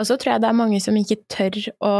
Og 0.00 0.08
så 0.08 0.16
tror 0.16 0.34
jeg 0.34 0.42
det 0.42 0.48
er 0.48 0.58
mange 0.58 0.80
som 0.82 0.96
ikke 0.98 1.20
tør 1.30 1.58
å 1.84 1.92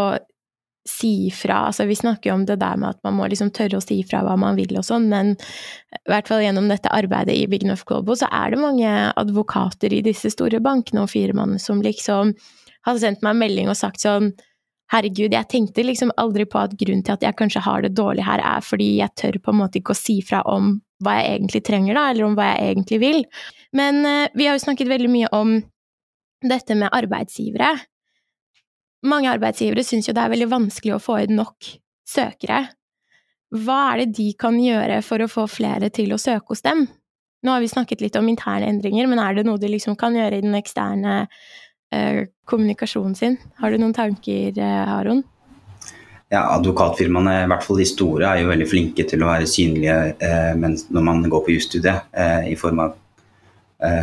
si 0.89 1.31
fra. 1.31 1.69
Altså, 1.69 1.87
vi 1.87 1.97
snakker 1.97 2.31
jo 2.31 2.37
om 2.41 2.47
det 2.47 2.59
der 2.61 2.79
med 2.81 2.97
at 2.97 3.01
man 3.07 3.15
må 3.19 3.29
liksom 3.31 3.53
tørre 3.55 3.79
å 3.79 3.85
si 3.85 4.01
fra 4.07 4.23
hva 4.27 4.35
man 4.41 4.59
vil 4.59 4.75
og 4.79 4.87
sånn, 4.87 5.09
men 5.13 5.35
i 5.37 6.01
hvert 6.11 6.31
fall 6.31 6.43
gjennom 6.43 6.67
dette 6.71 6.91
arbeidet 6.91 7.37
i 7.39 7.47
Big 7.51 7.67
Enough 7.67 7.87
Global, 7.87 8.19
så 8.19 8.31
er 8.35 8.53
det 8.53 8.63
mange 8.63 8.91
advokater 9.21 9.95
i 9.95 10.03
disse 10.05 10.33
store 10.35 10.63
bankene 10.65 11.05
og 11.05 11.13
firmaene 11.13 11.61
som 11.63 11.83
liksom 11.85 12.35
har 12.83 12.99
sendt 12.99 13.23
meg 13.23 13.37
en 13.37 13.45
melding 13.45 13.71
og 13.71 13.79
sagt 13.79 14.03
sånn 14.03 14.33
Herregud, 14.93 15.33
jeg 15.33 15.49
tenkte 15.49 15.85
liksom 15.87 16.11
aldri 16.21 16.45
på 16.45 16.59
at 16.61 16.75
grunnen 16.77 17.01
til 17.07 17.15
at 17.15 17.23
jeg 17.25 17.37
kanskje 17.39 17.63
har 17.65 17.81
det 17.81 17.95
dårlig 17.97 18.27
her, 18.27 18.43
er 18.45 18.61
fordi 18.61 18.99
jeg 18.99 19.15
tør 19.17 19.39
på 19.41 19.55
en 19.55 19.63
måte 19.63 19.81
ikke 19.81 19.95
å 19.95 19.97
si 19.97 20.19
fra 20.21 20.43
om 20.53 20.75
hva 21.01 21.15
jeg 21.17 21.39
egentlig 21.39 21.63
trenger, 21.65 21.97
da, 21.97 22.03
eller 22.11 22.27
om 22.27 22.35
hva 22.37 22.51
jeg 22.51 22.75
egentlig 22.75 22.99
vil. 23.01 23.23
Men 23.73 24.03
uh, 24.05 24.27
vi 24.37 24.51
har 24.51 24.59
jo 24.59 24.65
snakket 24.67 24.91
veldig 24.93 25.09
mye 25.15 25.31
om 25.33 25.55
dette 26.45 26.77
med 26.77 26.93
arbeidsgivere 26.93 27.71
mange 29.09 29.31
arbeidsgivere 29.33 29.85
syns 29.87 30.09
jo 30.09 30.15
det 30.17 30.23
er 30.23 30.33
veldig 30.33 30.51
vanskelig 30.53 30.97
å 30.97 31.03
få 31.03 31.19
inn 31.25 31.37
nok 31.39 31.73
søkere. 32.09 32.65
Hva 33.53 33.79
er 33.93 34.03
det 34.03 34.17
de 34.17 34.31
kan 34.39 34.57
gjøre 34.61 35.03
for 35.05 35.23
å 35.23 35.31
få 35.31 35.47
flere 35.51 35.91
til 35.93 36.15
å 36.15 36.21
søke 36.21 36.55
hos 36.55 36.65
dem? 36.65 36.87
Nå 37.43 37.51
har 37.53 37.61
vi 37.61 37.69
snakket 37.69 38.01
litt 38.05 38.17
om 38.17 38.29
interne 38.31 38.69
endringer, 38.71 39.09
men 39.11 39.21
er 39.21 39.37
det 39.37 39.45
noe 39.49 39.61
de 39.61 39.69
liksom 39.73 39.97
kan 39.99 40.15
gjøre 40.17 40.39
i 40.39 40.45
den 40.45 40.55
eksterne 40.57 41.25
eh, 41.93 42.23
kommunikasjonen 42.49 43.17
sin? 43.19 43.37
Har 43.59 43.73
du 43.73 43.81
noen 43.83 43.95
tanker, 43.97 44.55
eh, 44.55 44.95
Aron? 44.95 45.25
Ja, 46.33 46.47
Advokatfirmaene, 46.55 47.43
i 47.43 47.49
hvert 47.51 47.67
fall 47.67 47.83
de 47.83 47.89
store, 47.91 48.31
er 48.31 48.41
jo 48.41 48.53
veldig 48.55 48.69
flinke 48.71 49.05
til 49.09 49.21
å 49.21 49.29
være 49.35 49.51
synlige 49.51 49.97
eh, 50.17 50.55
når 50.57 51.05
man 51.05 51.21
går 51.29 51.43
på 51.45 51.57
jusstudiet, 51.59 52.09
eh, 52.17 52.53
i 52.55 52.57
form 52.57 52.81
av 52.87 52.95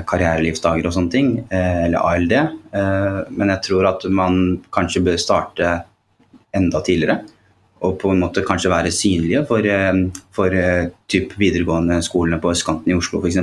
karrierelivsdager 0.07 0.87
og 0.89 0.95
sånne 0.95 1.13
ting, 1.13 1.27
eh, 1.49 1.85
eller 1.85 2.03
ALD. 2.03 2.33
Eh, 2.35 3.19
men 3.31 3.51
jeg 3.53 3.63
tror 3.67 3.89
at 3.93 4.05
man 4.11 4.59
kanskje 4.75 5.03
bør 5.05 5.19
starte 5.21 5.73
enda 6.55 6.81
tidligere. 6.83 7.21
Og 7.79 7.95
på 8.01 8.11
en 8.11 8.19
måte 8.19 8.43
kanskje 8.43 8.71
være 8.73 8.91
synlige 8.91 9.45
for, 9.47 9.63
for 10.35 10.55
typ 11.07 11.31
videregående 11.39 12.01
skolene 12.03 12.41
på 12.43 12.51
østkanten 12.51 12.91
i 12.91 12.97
Oslo 12.97 13.21
f.eks. 13.21 13.37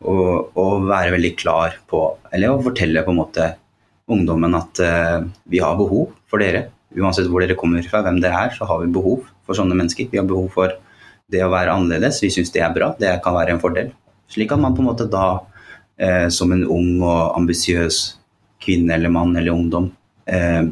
Og, 0.00 0.56
og 0.56 0.86
være 0.88 1.12
veldig 1.12 1.32
klar 1.36 1.76
på, 1.90 2.00
eller 2.32 2.54
å 2.54 2.62
fortelle 2.64 3.02
på 3.04 3.12
en 3.12 3.18
måte 3.20 3.50
ungdommen 4.08 4.56
at 4.56 4.80
vi 5.44 5.60
har 5.60 5.76
behov 5.76 6.14
for 6.24 6.40
dere. 6.40 6.70
Uansett 6.96 7.28
hvor 7.28 7.44
dere 7.44 7.58
kommer 7.58 7.84
fra, 7.84 8.00
hvem 8.06 8.22
dere 8.24 8.46
er, 8.46 8.56
så 8.56 8.64
har 8.64 8.80
vi 8.80 8.94
behov 8.96 9.28
for 9.44 9.58
sånne 9.58 9.76
mennesker. 9.76 10.08
Vi 10.08 10.22
har 10.22 10.28
behov 10.28 10.48
for 10.56 10.72
det 11.28 11.44
å 11.44 11.52
være 11.52 11.76
annerledes. 11.76 12.22
Vi 12.24 12.32
syns 12.32 12.54
det 12.54 12.64
er 12.64 12.72
bra. 12.72 12.94
Det 12.96 13.12
kan 13.24 13.36
være 13.36 13.58
en 13.58 13.60
fordel. 13.60 13.92
Slik 14.32 14.54
at 14.54 14.62
man 14.62 14.72
på 14.72 14.82
en 14.82 14.88
måte 14.88 15.08
da 15.10 15.26
eh, 16.00 16.28
som 16.28 16.52
en 16.52 16.64
ung 16.64 17.02
og 17.02 17.36
ambisiøs 17.38 18.00
kvinne 18.62 18.96
eller 18.96 19.12
mann 19.12 19.36
eller 19.36 19.54
ungdom 19.54 19.90
eh, 20.26 20.66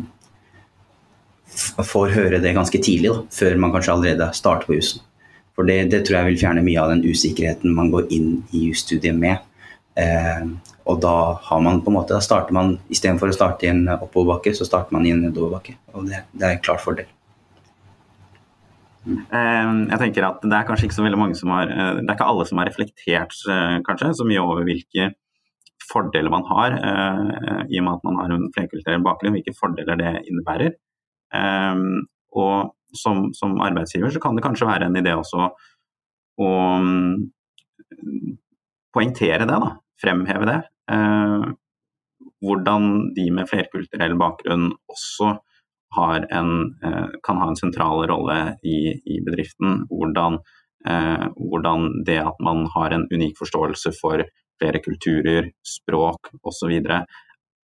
får 1.78 2.14
høre 2.16 2.40
det 2.42 2.54
ganske 2.56 2.80
tidlig, 2.82 3.12
da, 3.12 3.24
før 3.30 3.58
man 3.62 3.74
kanskje 3.74 3.94
allerede 3.94 4.30
starter 4.34 4.68
på 4.68 4.78
jussen. 4.78 5.02
For 5.54 5.66
det, 5.68 5.84
det, 5.92 6.02
tror 6.06 6.18
jeg 6.18 6.32
vil 6.32 6.40
fjerne 6.40 6.64
mye 6.66 6.82
av 6.82 6.90
den 6.90 7.04
usikkerheten 7.06 7.76
man 7.76 7.92
går 7.92 8.08
inn 8.14 8.30
i 8.50 8.66
jusstudiet 8.72 9.14
med. 9.14 9.44
Eh, 10.00 10.48
og 10.90 10.98
da 11.04 11.16
har 11.46 11.60
man 11.62 11.78
på 11.84 11.92
en 11.92 11.98
måte, 12.00 12.16
da 12.16 12.24
starter 12.24 12.56
man 12.56 12.74
istedenfor 12.92 13.30
å 13.30 13.36
starte 13.36 13.68
i 13.68 13.70
en 13.70 13.86
oppoverbakke, 13.94 14.52
så 14.56 14.66
starter 14.66 14.96
man 14.96 15.06
i 15.06 15.14
en 15.14 15.22
nedoverbakke. 15.28 15.76
Og 15.94 16.10
det, 16.10 16.24
det 16.34 16.48
er 16.48 16.56
en 16.56 16.64
klar 16.64 16.82
fordel. 16.82 17.06
Mm. 19.04 19.82
Jeg 19.90 19.98
tenker 20.00 20.24
at 20.24 20.40
Det 20.40 20.56
er 20.56 20.64
kanskje 20.64 20.88
ikke 20.88 20.96
så 20.96 21.04
veldig 21.04 21.18
mange 21.20 21.36
som 21.36 21.50
har, 21.52 21.68
eh, 21.68 22.00
det 22.00 22.08
er 22.08 22.16
ikke 22.16 22.30
alle 22.30 22.46
som 22.48 22.60
har 22.60 22.70
reflektert 22.70 23.36
eh, 23.52 23.76
kanskje, 23.84 24.14
så 24.16 24.24
mye 24.24 24.40
over 24.40 24.64
hvilke 24.64 25.10
fordeler 25.84 26.32
man 26.32 26.46
har, 26.48 26.78
i 27.68 27.76
og 27.76 27.84
med 27.84 27.90
at 27.92 28.04
man 28.06 28.16
har 28.16 28.32
en 28.32 28.46
flerkulturell 28.54 29.02
bakgrunn, 29.04 29.34
hvilke 29.36 29.52
fordeler 29.58 29.98
det 30.00 30.12
innebærer. 30.30 30.70
Og 32.40 32.54
som, 32.96 33.26
som, 33.36 33.58
arbeidsgiver 33.60 34.14
så 34.14 34.22
kan 34.22 34.38
det 34.38 34.44
kanskje 34.46 34.68
være 34.70 34.88
en 34.88 34.96
idé 34.96 35.12
også 35.12 35.50
å 36.40 36.50
mm, 36.80 37.26
poengtere 38.94 39.44
det, 39.44 39.58
da. 39.66 39.74
Fremheve 40.00 40.48
det. 40.48 40.60
Eh, 40.92 41.44
hvordan 42.44 42.88
de 43.16 43.28
med 43.34 43.48
flerkulturell 43.50 44.16
bakgrunn 44.20 44.70
også 44.90 45.34
en, 45.98 46.50
eh, 46.84 47.06
kan 47.22 47.36
ha 47.40 47.48
en 47.48 47.56
sentral 47.56 48.06
rolle 48.10 48.56
i, 48.62 48.78
i 49.14 49.20
bedriften. 49.26 49.84
Hvordan, 49.90 50.38
eh, 50.88 51.26
hvordan, 51.36 52.04
det 52.06 52.18
at 52.18 52.40
man 52.40 52.66
har 52.74 52.90
en 52.90 53.06
unik 53.12 53.38
forståelse 53.38 53.94
for 54.00 54.24
flere 54.60 54.80
kulturer, 54.82 55.50
språk 55.66 56.32
osv. 56.42 56.74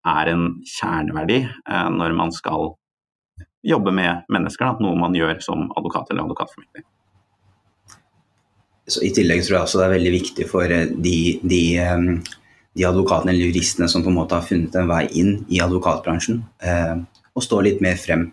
er 0.07 0.29
en 0.31 0.43
kjerneverdi 0.63 1.41
eh, 1.43 1.89
når 1.89 2.15
man 2.15 2.31
skal 2.31 2.75
jobbe 3.67 3.91
med 3.91 4.27
mennesker, 4.31 4.65
da, 4.65 4.77
noe 4.83 4.95
man 4.99 5.15
gjør 5.15 5.41
som 5.43 5.67
advokat 5.75 6.11
eller 6.11 6.23
advokatformidler. 6.23 6.85
Så 8.87 9.03
I 9.03 9.11
tillegg 9.11 9.43
tror 9.43 9.57
jeg 9.57 9.65
også 9.65 9.81
det 9.81 9.87
er 9.87 9.95
veldig 9.97 10.13
viktig 10.15 10.47
for 10.47 10.71
eh, 10.71 10.87
de, 10.87 11.17
de, 11.43 11.63
de, 12.71 12.85
advokatene 12.87 13.33
eller 13.33 13.49
juristene 13.49 13.89
som 13.91 14.05
på 14.05 14.13
en 14.13 14.19
måte 14.21 14.39
har 14.39 14.47
funnet 14.47 14.75
en 14.79 14.87
vei 14.87 15.03
inn 15.19 15.41
i 15.51 15.59
advokatbransjen, 15.63 16.39
eh, 16.63 16.95
å 17.38 17.43
stå 17.43 17.62
litt 17.65 17.84
mer 17.86 18.00
frem. 18.02 18.32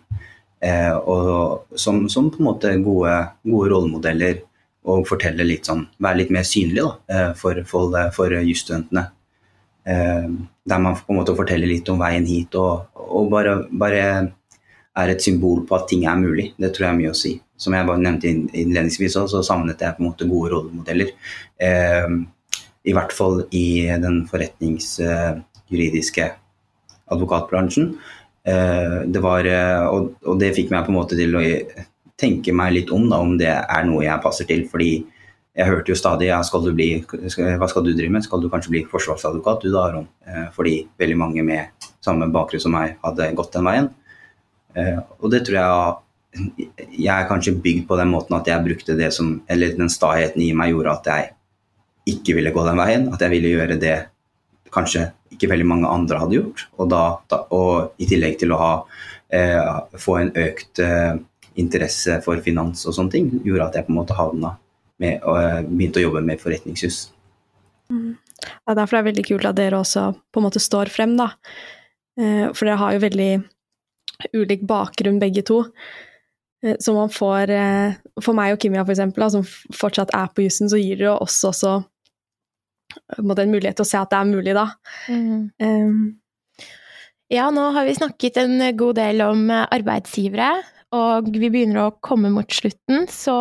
Eh, 0.65 0.95
og 0.95 1.77
som, 1.77 2.05
som, 2.09 2.31
på 2.33 2.41
en 2.41 2.49
måte 2.49 2.71
gode, 2.81 3.15
gode, 3.45 3.69
rollemodeller 3.73 4.41
og 4.89 5.05
fortelle 5.09 5.45
litt 5.45 5.67
sånn, 5.69 5.83
være 6.01 6.23
litt 6.23 6.33
mer 6.33 6.45
synlig 6.47 6.81
da, 6.81 6.91
eh, 7.11 7.31
for, 7.37 7.61
for, 7.69 7.93
for 8.15 8.33
jusstudentene. 8.39 9.05
Eh, 9.85 10.29
der 10.65 10.81
man 10.81 10.97
på 10.97 11.13
en 11.13 11.19
måte 11.19 11.35
forteller 11.37 11.69
litt 11.69 11.89
om 11.93 12.01
veien 12.01 12.25
hit, 12.25 12.55
og, 12.57 12.89
og 12.97 13.29
bare, 13.33 13.59
bare 13.69 14.05
er 14.95 15.11
et 15.11 15.21
symbol 15.21 15.65
på 15.67 15.75
at 15.77 15.87
ting 15.91 16.05
er 16.07 16.17
mulig. 16.17 16.53
Det 16.57 16.71
tror 16.73 16.87
jeg 16.87 16.93
er 16.93 17.01
mye 17.01 17.13
å 17.13 17.19
si. 17.19 17.33
Som 17.61 17.75
jeg 17.75 17.87
bare 17.87 18.01
nevnte 18.01 18.31
innledningsvis, 18.31 19.17
så 19.31 19.43
savnet 19.45 19.81
jeg 19.83 19.95
på 19.97 20.03
en 20.03 20.09
måte 20.09 20.29
gode 20.29 20.51
rollemodeller. 20.55 21.09
Eh, 21.61 22.09
I 22.85 22.93
hvert 22.95 23.13
fall 23.15 23.43
i 23.55 23.67
den 24.01 24.23
forretningsjuridiske 24.31 26.25
advokatbransjen. 27.13 27.95
Eh, 28.45 29.01
det 29.07 29.19
var, 29.19 29.45
eh, 29.45 29.87
og, 29.89 30.13
og, 30.21 30.37
det 30.39 30.53
fikk 30.53 30.69
meg 30.73 30.85
på 30.85 30.93
en 30.93 30.99
måte 30.99 31.17
til 31.17 31.33
å 31.33 31.41
tenke 32.19 32.53
meg 32.55 32.75
litt 32.75 32.91
om 32.93 33.07
da, 33.09 33.19
om 33.23 33.33
det 33.39 33.49
er 33.49 33.87
noe 33.87 34.05
jeg 34.05 34.21
passer 34.23 34.47
til. 34.49 34.67
fordi 34.69 34.93
jeg 35.55 35.71
hørte 35.71 35.93
jo 35.93 35.95
stadig 35.95 36.27
ja, 36.27 36.41
skal 36.43 36.65
du 36.65 36.73
bli, 36.75 36.89
hva 37.07 37.67
skal 37.71 37.85
du 37.85 37.93
drive 37.95 38.11
med, 38.11 38.25
skal 38.25 38.41
du 38.43 38.49
kanskje 38.51 38.73
bli 38.73 38.81
forsvarsadvokat 38.91 39.63
du 39.63 39.69
da, 39.71 39.85
Aron? 39.87 40.07
Eh, 40.27 40.47
fordi 40.53 40.81
veldig 40.99 41.17
mange 41.17 41.45
med 41.47 41.87
samme 42.03 42.27
bakgrunn 42.31 42.61
som 42.61 42.75
meg 42.75 42.99
hadde 43.05 43.31
gått 43.39 43.55
den 43.55 43.65
veien. 43.65 43.93
Og 45.23 45.29
det 45.31 45.45
tror 45.47 45.55
jeg 45.55 45.93
jeg 46.91 47.13
er 47.13 47.29
kanskje 47.29 47.53
bygd 47.63 47.85
på 47.87 47.95
den 47.95 48.09
måten 48.11 48.35
at 48.35 48.49
jeg 48.51 48.63
brukte 48.65 48.97
det 48.99 49.07
som 49.15 49.29
Eller 49.47 49.71
den 49.71 49.87
staheten 49.87 50.41
i 50.43 50.49
meg 50.51 50.73
gjorde 50.73 50.95
at 50.97 51.07
jeg 51.07 51.29
ikke 52.11 52.35
ville 52.35 52.51
gå 52.51 52.65
den 52.67 52.81
veien. 52.81 53.07
At 53.07 53.23
jeg 53.23 53.31
ville 53.31 53.53
gjøre 53.53 53.77
det 53.79 53.95
kanskje 54.75 55.07
ikke 55.35 55.51
veldig 55.51 55.67
mange 55.69 55.91
andre 55.91 56.19
hadde 56.23 56.39
gjort. 56.39 56.65
Og, 56.79 56.89
da, 56.91 57.03
da, 57.31 57.41
og 57.55 58.01
i 58.01 58.09
tillegg 58.09 58.39
til 58.41 58.55
å 58.55 58.59
ha, 58.59 58.73
eh, 59.35 59.71
få 60.01 60.19
en 60.21 60.33
økt 60.45 60.81
eh, 60.83 61.15
interesse 61.61 62.19
for 62.25 62.41
finans 62.45 62.83
og 62.87 62.97
sånne 62.97 63.15
ting, 63.15 63.31
gjorde 63.45 63.69
at 63.69 63.79
jeg 63.79 63.87
på 63.87 63.93
en 63.93 63.99
måte 64.01 64.17
havna 64.17 64.55
med 65.03 65.23
og 65.27 65.39
eh, 65.41 65.61
begynte 65.67 66.01
å 66.01 66.07
jobbe 66.07 66.23
med 66.25 66.41
forretningshus. 66.41 67.05
Mm. 67.91 68.15
Ja, 68.65 68.75
derfor 68.75 68.97
er 68.97 69.03
det 69.03 69.11
veldig 69.11 69.25
kult 69.27 69.47
at 69.47 69.57
dere 69.57 69.79
også 69.79 70.09
på 70.33 70.41
en 70.41 70.47
måte 70.47 70.61
står 70.63 70.91
frem, 70.93 71.15
da. 71.19 71.31
Eh, 72.19 72.47
for 72.53 72.65
dere 72.67 72.79
har 72.81 72.95
jo 72.95 73.03
veldig 73.03 73.31
ulik 74.35 74.65
bakgrunn 74.67 75.19
begge 75.21 75.43
to. 75.47 75.63
Eh, 76.63 76.77
så 76.79 76.95
man 76.95 77.11
får 77.13 77.51
eh, 77.51 77.97
For 78.23 78.37
meg 78.37 78.55
og 78.55 78.61
Kimia, 78.61 78.85
for 78.85 78.95
eksempel, 78.95 79.27
som 79.31 79.45
fortsatt 79.75 80.13
er 80.15 80.31
på 80.31 80.45
jussen, 80.45 80.71
så 80.71 80.79
gir 80.79 80.99
det 81.01 81.07
jo 81.09 81.17
oss 81.17 81.41
også 81.47 81.81
en 83.13 83.53
mulighet 83.53 83.77
til 83.77 83.85
å 83.85 83.89
se 83.89 83.99
at 84.01 84.11
det 84.11 84.19
er 84.19 84.29
mulig, 84.29 84.55
da. 84.57 84.67
Mm. 85.09 85.41
Um, 85.61 85.99
ja, 87.33 87.49
nå 87.53 87.69
har 87.75 87.87
vi 87.87 87.97
snakket 87.97 88.37
en 88.41 88.59
god 88.77 88.99
del 88.99 89.23
om 89.25 89.47
arbeidsgivere, 89.51 90.51
og 90.95 91.31
vi 91.33 91.49
begynner 91.49 91.85
å 91.85 91.95
komme 92.05 92.31
mot 92.33 92.49
slutten, 92.53 93.07
så 93.11 93.37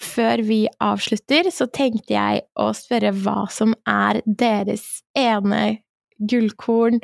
før 0.00 0.42
vi 0.46 0.64
avslutter, 0.82 1.50
så 1.52 1.68
tenkte 1.70 2.14
jeg 2.16 2.44
å 2.58 2.70
spørre 2.76 3.12
hva 3.20 3.44
som 3.52 3.74
er 3.88 4.22
deres 4.24 5.02
ene 5.18 5.80
gullkorn 6.18 7.00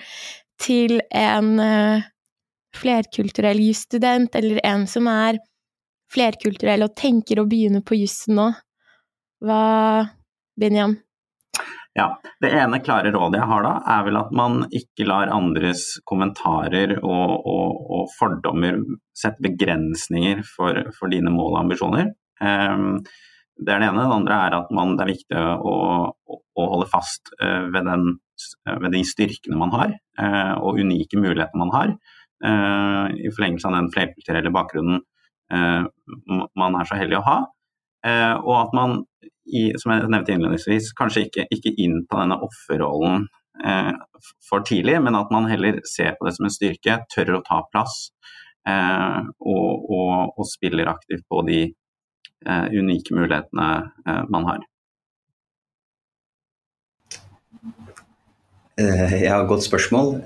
til 0.63 1.01
en 1.15 1.57
flerkulturell 2.77 3.61
jusstudent, 3.61 4.35
eller 4.37 4.61
en 4.65 4.87
som 4.91 5.09
er 5.11 5.41
flerkulturell 6.13 6.87
og 6.87 6.97
tenker 6.99 7.41
å 7.41 7.49
begynne 7.49 7.83
på 7.85 7.99
jussen 7.99 8.39
nå. 8.39 8.51
Hva, 9.45 10.07
Benjam? 10.59 10.97
Ja, 11.97 12.11
Det 12.41 12.51
ene 12.53 12.83
klare 12.85 13.13
rådet 13.15 13.41
jeg 13.41 13.49
har 13.49 13.63
da, 13.65 13.73
er 13.95 14.03
vel 14.05 14.19
at 14.21 14.33
man 14.37 14.67
ikke 14.75 15.07
lar 15.09 15.31
andres 15.33 15.87
kommentarer 16.05 16.99
og, 16.99 17.47
og, 17.49 17.79
og 17.97 18.11
fordommer 18.19 18.83
sette 19.17 19.41
begrensninger 19.47 20.43
for, 20.45 20.83
for, 20.99 21.09
dine 21.13 21.33
mål 21.33 21.55
og 21.55 21.63
ambisjoner. 21.63 22.13
Um, 22.37 23.01
det 23.57 23.73
er 23.73 23.81
det 23.81 23.89
ene. 23.89 24.05
Det 24.05 24.19
andre 24.19 24.43
er 24.45 24.59
at 24.59 24.75
man, 24.77 24.93
det 24.99 25.07
er 25.07 25.13
viktig 25.15 25.41
å, 25.41 25.75
å, 26.13 26.39
holde 26.61 26.91
fast 26.93 27.33
uh, 27.41 27.65
ved, 27.73 27.89
den, 27.89 28.19
ved, 28.69 28.91
de 28.93 29.03
styrkene 29.09 29.57
man 29.57 29.73
har, 29.73 29.97
uh, 30.21 30.55
og 30.61 30.83
unike 30.85 31.17
muligheter 31.17 31.65
man 31.65 31.73
har. 31.73 31.97
Eh, 32.45 33.07
i 33.25 33.31
forlengelse 33.33 33.69
av 33.69 33.79
den 33.79 33.87
flerkulturelle 33.95 34.51
bakgrunnen 34.53 34.99
eh, 35.53 35.87
man 36.61 36.75
er 36.77 36.89
så 36.89 36.99
heldig 36.99 37.17
å 37.21 37.25
ha. 37.25 37.37
Eh, 38.05 38.35
og 38.37 38.55
at 38.59 38.75
man, 38.77 38.99
i, 39.47 39.71
som 39.79 39.93
jeg 39.93 40.11
nevnte 40.11 40.35
innledningsvis, 40.35 40.93
kanskje 40.99 41.27
ikke, 41.27 41.47
ikke 41.55 41.75
innta 41.83 42.23
denne 42.23 42.39
offerrollen 42.47 43.27
for 44.45 44.65
tidlig, 44.67 44.99
men 45.01 45.17
at 45.17 45.31
man 45.33 45.47
heller 45.49 45.79
ser 45.89 46.17
på 46.19 46.27
det 46.27 46.35
som 46.37 46.49
en 46.49 46.53
styrke, 46.53 46.99
tør 47.15 47.39
å 47.39 47.43
ta 47.47 47.63
plass 47.73 48.11
og, 48.67 49.87
og, 49.87 50.35
og 50.37 50.49
spiller 50.51 50.91
aktivt 50.91 51.25
på 51.31 51.41
de 51.47 51.61
unike 52.47 53.17
mulighetene 53.17 53.69
man 54.29 54.49
har. 54.51 54.67
jeg 58.77 59.23
Ja, 59.25 59.41
godt 59.49 59.65
spørsmål. 59.65 60.19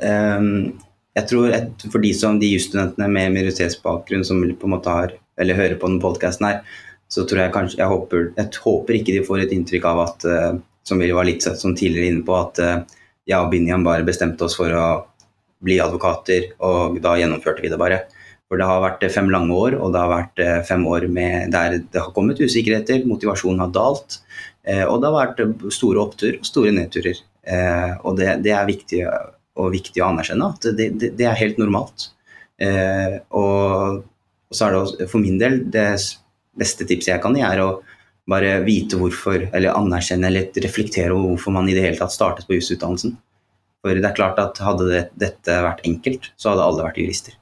Jeg 1.15 1.27
tror 1.31 1.55
For 1.91 2.03
de 2.03 2.13
som 2.15 2.39
de 2.41 2.51
jusstudentene 2.51 3.09
med 3.11 3.35
minoritetsbakgrunn 3.35 4.25
som 4.27 4.43
på 4.43 4.69
en 4.69 4.75
måte 4.75 4.95
har, 4.95 5.15
eller 5.39 5.59
hører 5.59 5.79
på 5.79 5.89
denne 5.89 6.03
podkasten 6.03 6.49
her, 6.49 6.63
så 7.11 7.27
tror 7.27 7.45
jeg 7.45 7.55
kanskje 7.55 7.81
jeg 7.81 7.91
håper, 7.91 8.31
jeg 8.37 8.63
håper 8.65 8.99
ikke 8.99 9.17
de 9.17 9.27
får 9.27 9.45
et 9.45 9.55
inntrykk 9.57 9.89
av 9.91 10.03
at 10.05 10.27
uh, 10.31 10.53
som 10.87 11.03
vi 11.03 11.11
var 11.15 11.27
litt 11.29 11.45
sånn 11.45 11.77
tidligere 11.79 12.13
inne 12.13 12.27
på, 12.27 12.37
at 12.39 12.61
uh, 12.63 13.01
jeg 13.29 13.39
og 13.39 13.51
Binyan 13.53 13.87
bare 13.87 14.07
bestemte 14.07 14.47
oss 14.47 14.57
for 14.59 14.73
å 14.75 14.87
bli 15.61 15.77
advokater, 15.83 16.53
og 16.65 17.01
da 17.05 17.19
gjennomførte 17.21 17.61
vi 17.61 17.71
det 17.73 17.79
bare. 17.81 18.05
For 18.49 18.59
det 18.59 18.67
har 18.67 18.81
vært 18.83 19.05
fem 19.13 19.29
lange 19.31 19.55
år, 19.55 19.77
og 19.79 19.93
det 19.93 20.01
har 20.01 20.11
vært 20.11 20.41
fem 20.67 20.87
år 20.89 21.05
med, 21.13 21.53
der 21.53 21.77
det 21.85 22.01
har 22.01 22.15
kommet 22.17 22.41
usikkerheter, 22.41 23.05
motivasjonen 23.07 23.61
har 23.63 23.75
dalt. 23.75 24.17
og 24.89 24.97
det 25.03 25.11
har 25.11 25.15
vært 25.15 25.43
store 25.77 26.01
opptur 26.01 26.41
og 26.41 26.49
store 26.49 26.73
nedturer. 26.75 27.21
og 28.03 28.17
det, 28.19 28.33
det 28.43 28.57
er 28.57 28.67
viktig 28.73 29.05
viktig 29.69 30.03
å 30.03 30.09
anerkjenne 30.09 30.49
at 30.55 30.71
det, 30.77 30.89
det, 31.01 31.13
det 31.19 31.29
er 31.29 31.39
helt 31.39 31.61
normalt. 31.61 32.11
Eh, 32.61 33.21
og, 33.37 34.01
og, 34.01 34.55
så 34.55 34.67
er 34.67 34.75
det 34.75 34.81
også, 34.81 35.09
for 35.11 35.23
min 35.23 35.39
del 35.41 35.63
det 35.73 35.87
beste 36.59 36.87
tipset 36.89 37.15
jeg 37.15 37.23
kan 37.23 37.37
gi, 37.37 37.45
er 37.47 37.63
å 37.63 37.71
bare 38.31 38.61
vite 38.63 38.99
hvorfor, 39.01 39.49
eller 39.51 39.75
anerkjenne 39.75 40.29
eller 40.29 40.63
reflektere 40.63 41.15
over 41.15 41.35
hvorfor 41.35 41.55
man 41.57 41.69
i 41.71 41.75
det 41.77 41.85
hele 41.85 41.99
tatt 41.99 42.15
startet 42.15 42.47
på 42.49 42.59
jusutdannelsen. 42.59 43.17
For 43.81 43.97
det 43.97 44.07
er 44.07 44.17
klart 44.17 44.39
at 44.43 44.61
hadde 44.63 44.89
det, 44.91 45.03
dette 45.19 45.59
vært 45.65 45.85
enkelt, 45.89 46.31
så 46.37 46.53
hadde 46.53 46.67
alle 46.67 46.87
vært 46.87 47.01
jurister. 47.01 47.37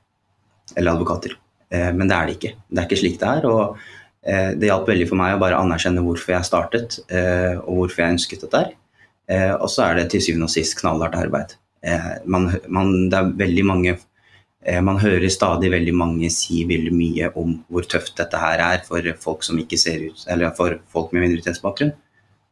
Eller 0.77 0.95
advokater. 0.95 1.35
Eh, 1.75 1.91
men 1.93 2.09
det 2.09 2.17
er 2.17 2.29
det 2.29 2.37
ikke. 2.39 2.53
Det 2.69 2.83
er 2.83 2.89
ikke 2.89 3.01
slik 3.03 3.19
det 3.21 3.31
er. 3.31 3.49
og 3.51 3.81
eh, 4.23 4.53
det 4.55 4.71
hjalp 4.71 4.89
veldig 4.89 5.09
for 5.11 5.21
meg 5.21 5.35
å 5.35 5.41
bare 5.43 5.59
anerkjenne 5.59 6.05
hvorfor 6.05 6.37
jeg 6.37 6.49
startet, 6.49 7.01
eh, 7.11 7.59
og 7.59 7.83
hvorfor 7.83 8.05
jeg 8.05 8.17
ønsket 8.17 8.47
dette 8.47 8.63
her. 8.63 8.77
Eh, 9.29 9.55
og 9.57 9.69
så 9.73 9.89
er 9.89 9.99
det 9.99 10.11
til 10.15 10.25
syvende 10.25 10.49
og 10.49 10.55
sist 10.55 10.79
knallhardt 10.79 11.19
arbeid. 11.19 11.59
Eh, 11.85 12.13
man, 12.25 12.53
man, 12.71 12.95
det 13.11 13.19
er 13.19 13.35
veldig 13.43 13.67
mange 13.67 13.99
man 14.83 14.99
hører 14.99 15.31
stadig 15.31 15.71
veldig 15.71 15.93
mange 15.95 16.29
si 16.35 16.65
veldig 16.67 16.91
mye 16.93 17.29
om 17.39 17.53
hvor 17.71 17.87
tøft 17.87 18.17
dette 18.19 18.41
her 18.43 18.59
er 18.65 18.83
for 18.85 19.07
folk 19.23 19.47
som 19.47 19.61
ikke 19.63 19.79
ser 19.79 20.03
ut, 20.11 20.25
eller 20.27 20.51
for 20.57 20.81
folk 20.93 21.13
med 21.15 21.25
minoritetsbakgrunn. 21.25 21.95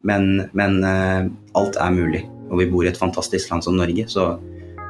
Men, 0.06 0.46
men 0.54 0.78
eh, 0.86 1.26
alt 1.58 1.78
er 1.82 1.94
mulig, 1.94 2.22
og 2.50 2.60
vi 2.60 2.68
bor 2.70 2.86
i 2.86 2.92
et 2.92 3.00
fantastisk 3.00 3.50
land 3.50 3.64
som 3.66 3.76
Norge. 3.78 4.06
Så 4.12 4.36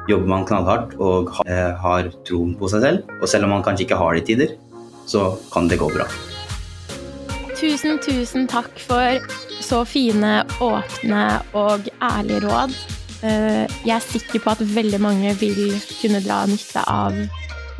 jobber 0.07 0.29
man 0.29 0.45
knallhardt 0.47 0.95
og 1.01 1.33
eh, 1.47 1.73
har 1.81 2.11
troen 2.27 2.53
på 2.59 2.69
seg 2.71 2.85
selv, 2.85 3.13
og 3.17 3.27
selv 3.31 3.47
om 3.47 3.55
man 3.57 3.65
kanskje 3.65 3.87
ikke 3.87 3.99
har 3.99 4.15
det 4.15 4.23
i 4.23 4.27
tider, 4.31 4.55
så 5.07 5.31
kan 5.53 5.71
det 5.71 5.79
gå 5.81 5.89
bra. 5.93 6.07
Tusen, 7.57 7.97
tusen 8.03 8.45
takk 8.49 8.69
for 8.77 9.17
så 9.65 9.81
fine, 9.89 10.43
åpne 10.61 11.25
og 11.57 11.89
ærlige 11.97 12.45
råd. 12.45 12.77
Eh, 13.25 13.65
jeg 13.85 13.95
er 13.95 14.03
sikker 14.03 14.43
på 14.43 14.53
at 14.53 14.61
veldig 14.61 14.99
mange 15.01 15.33
vil 15.39 15.73
kunne 16.01 16.21
dra 16.25 16.43
nytte 16.49 16.83
av 16.91 17.17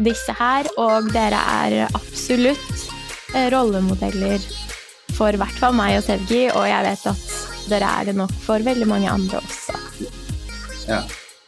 disse 0.02 0.34
her, 0.38 0.70
og 0.82 1.12
dere 1.14 1.42
er 1.66 1.78
absolutt 1.88 2.88
eh, 3.36 3.50
rollemodeller 3.54 4.42
for 5.18 5.34
i 5.34 5.40
hvert 5.42 5.58
fall 5.58 5.78
meg 5.78 5.98
og 5.98 6.06
Sevgi, 6.06 6.44
og 6.54 6.66
jeg 6.70 6.86
vet 6.86 7.08
at 7.14 7.38
dere 7.72 7.94
er 8.00 8.10
det 8.10 8.18
nok 8.18 8.34
for 8.46 8.64
veldig 8.66 8.90
mange 8.90 9.12
andre 9.12 9.42
også. 9.42 9.78
Ja. 10.88 11.02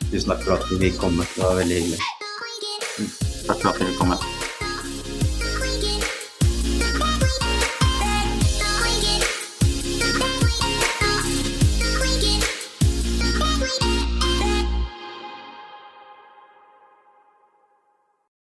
Tusen 0.10 0.32
takk 0.32 0.42
for 0.42 0.58
at 0.58 0.82
vi 0.82 0.90
kom. 0.98 1.22
Det 1.22 1.44
var 1.44 1.60
veldig 1.62 1.82
hyggelig. 1.84 2.00
Takk 3.46 3.62
for 3.62 3.72
at 3.74 3.82
dere 3.84 3.98
kom. 4.00 4.16
Med. 4.16 4.39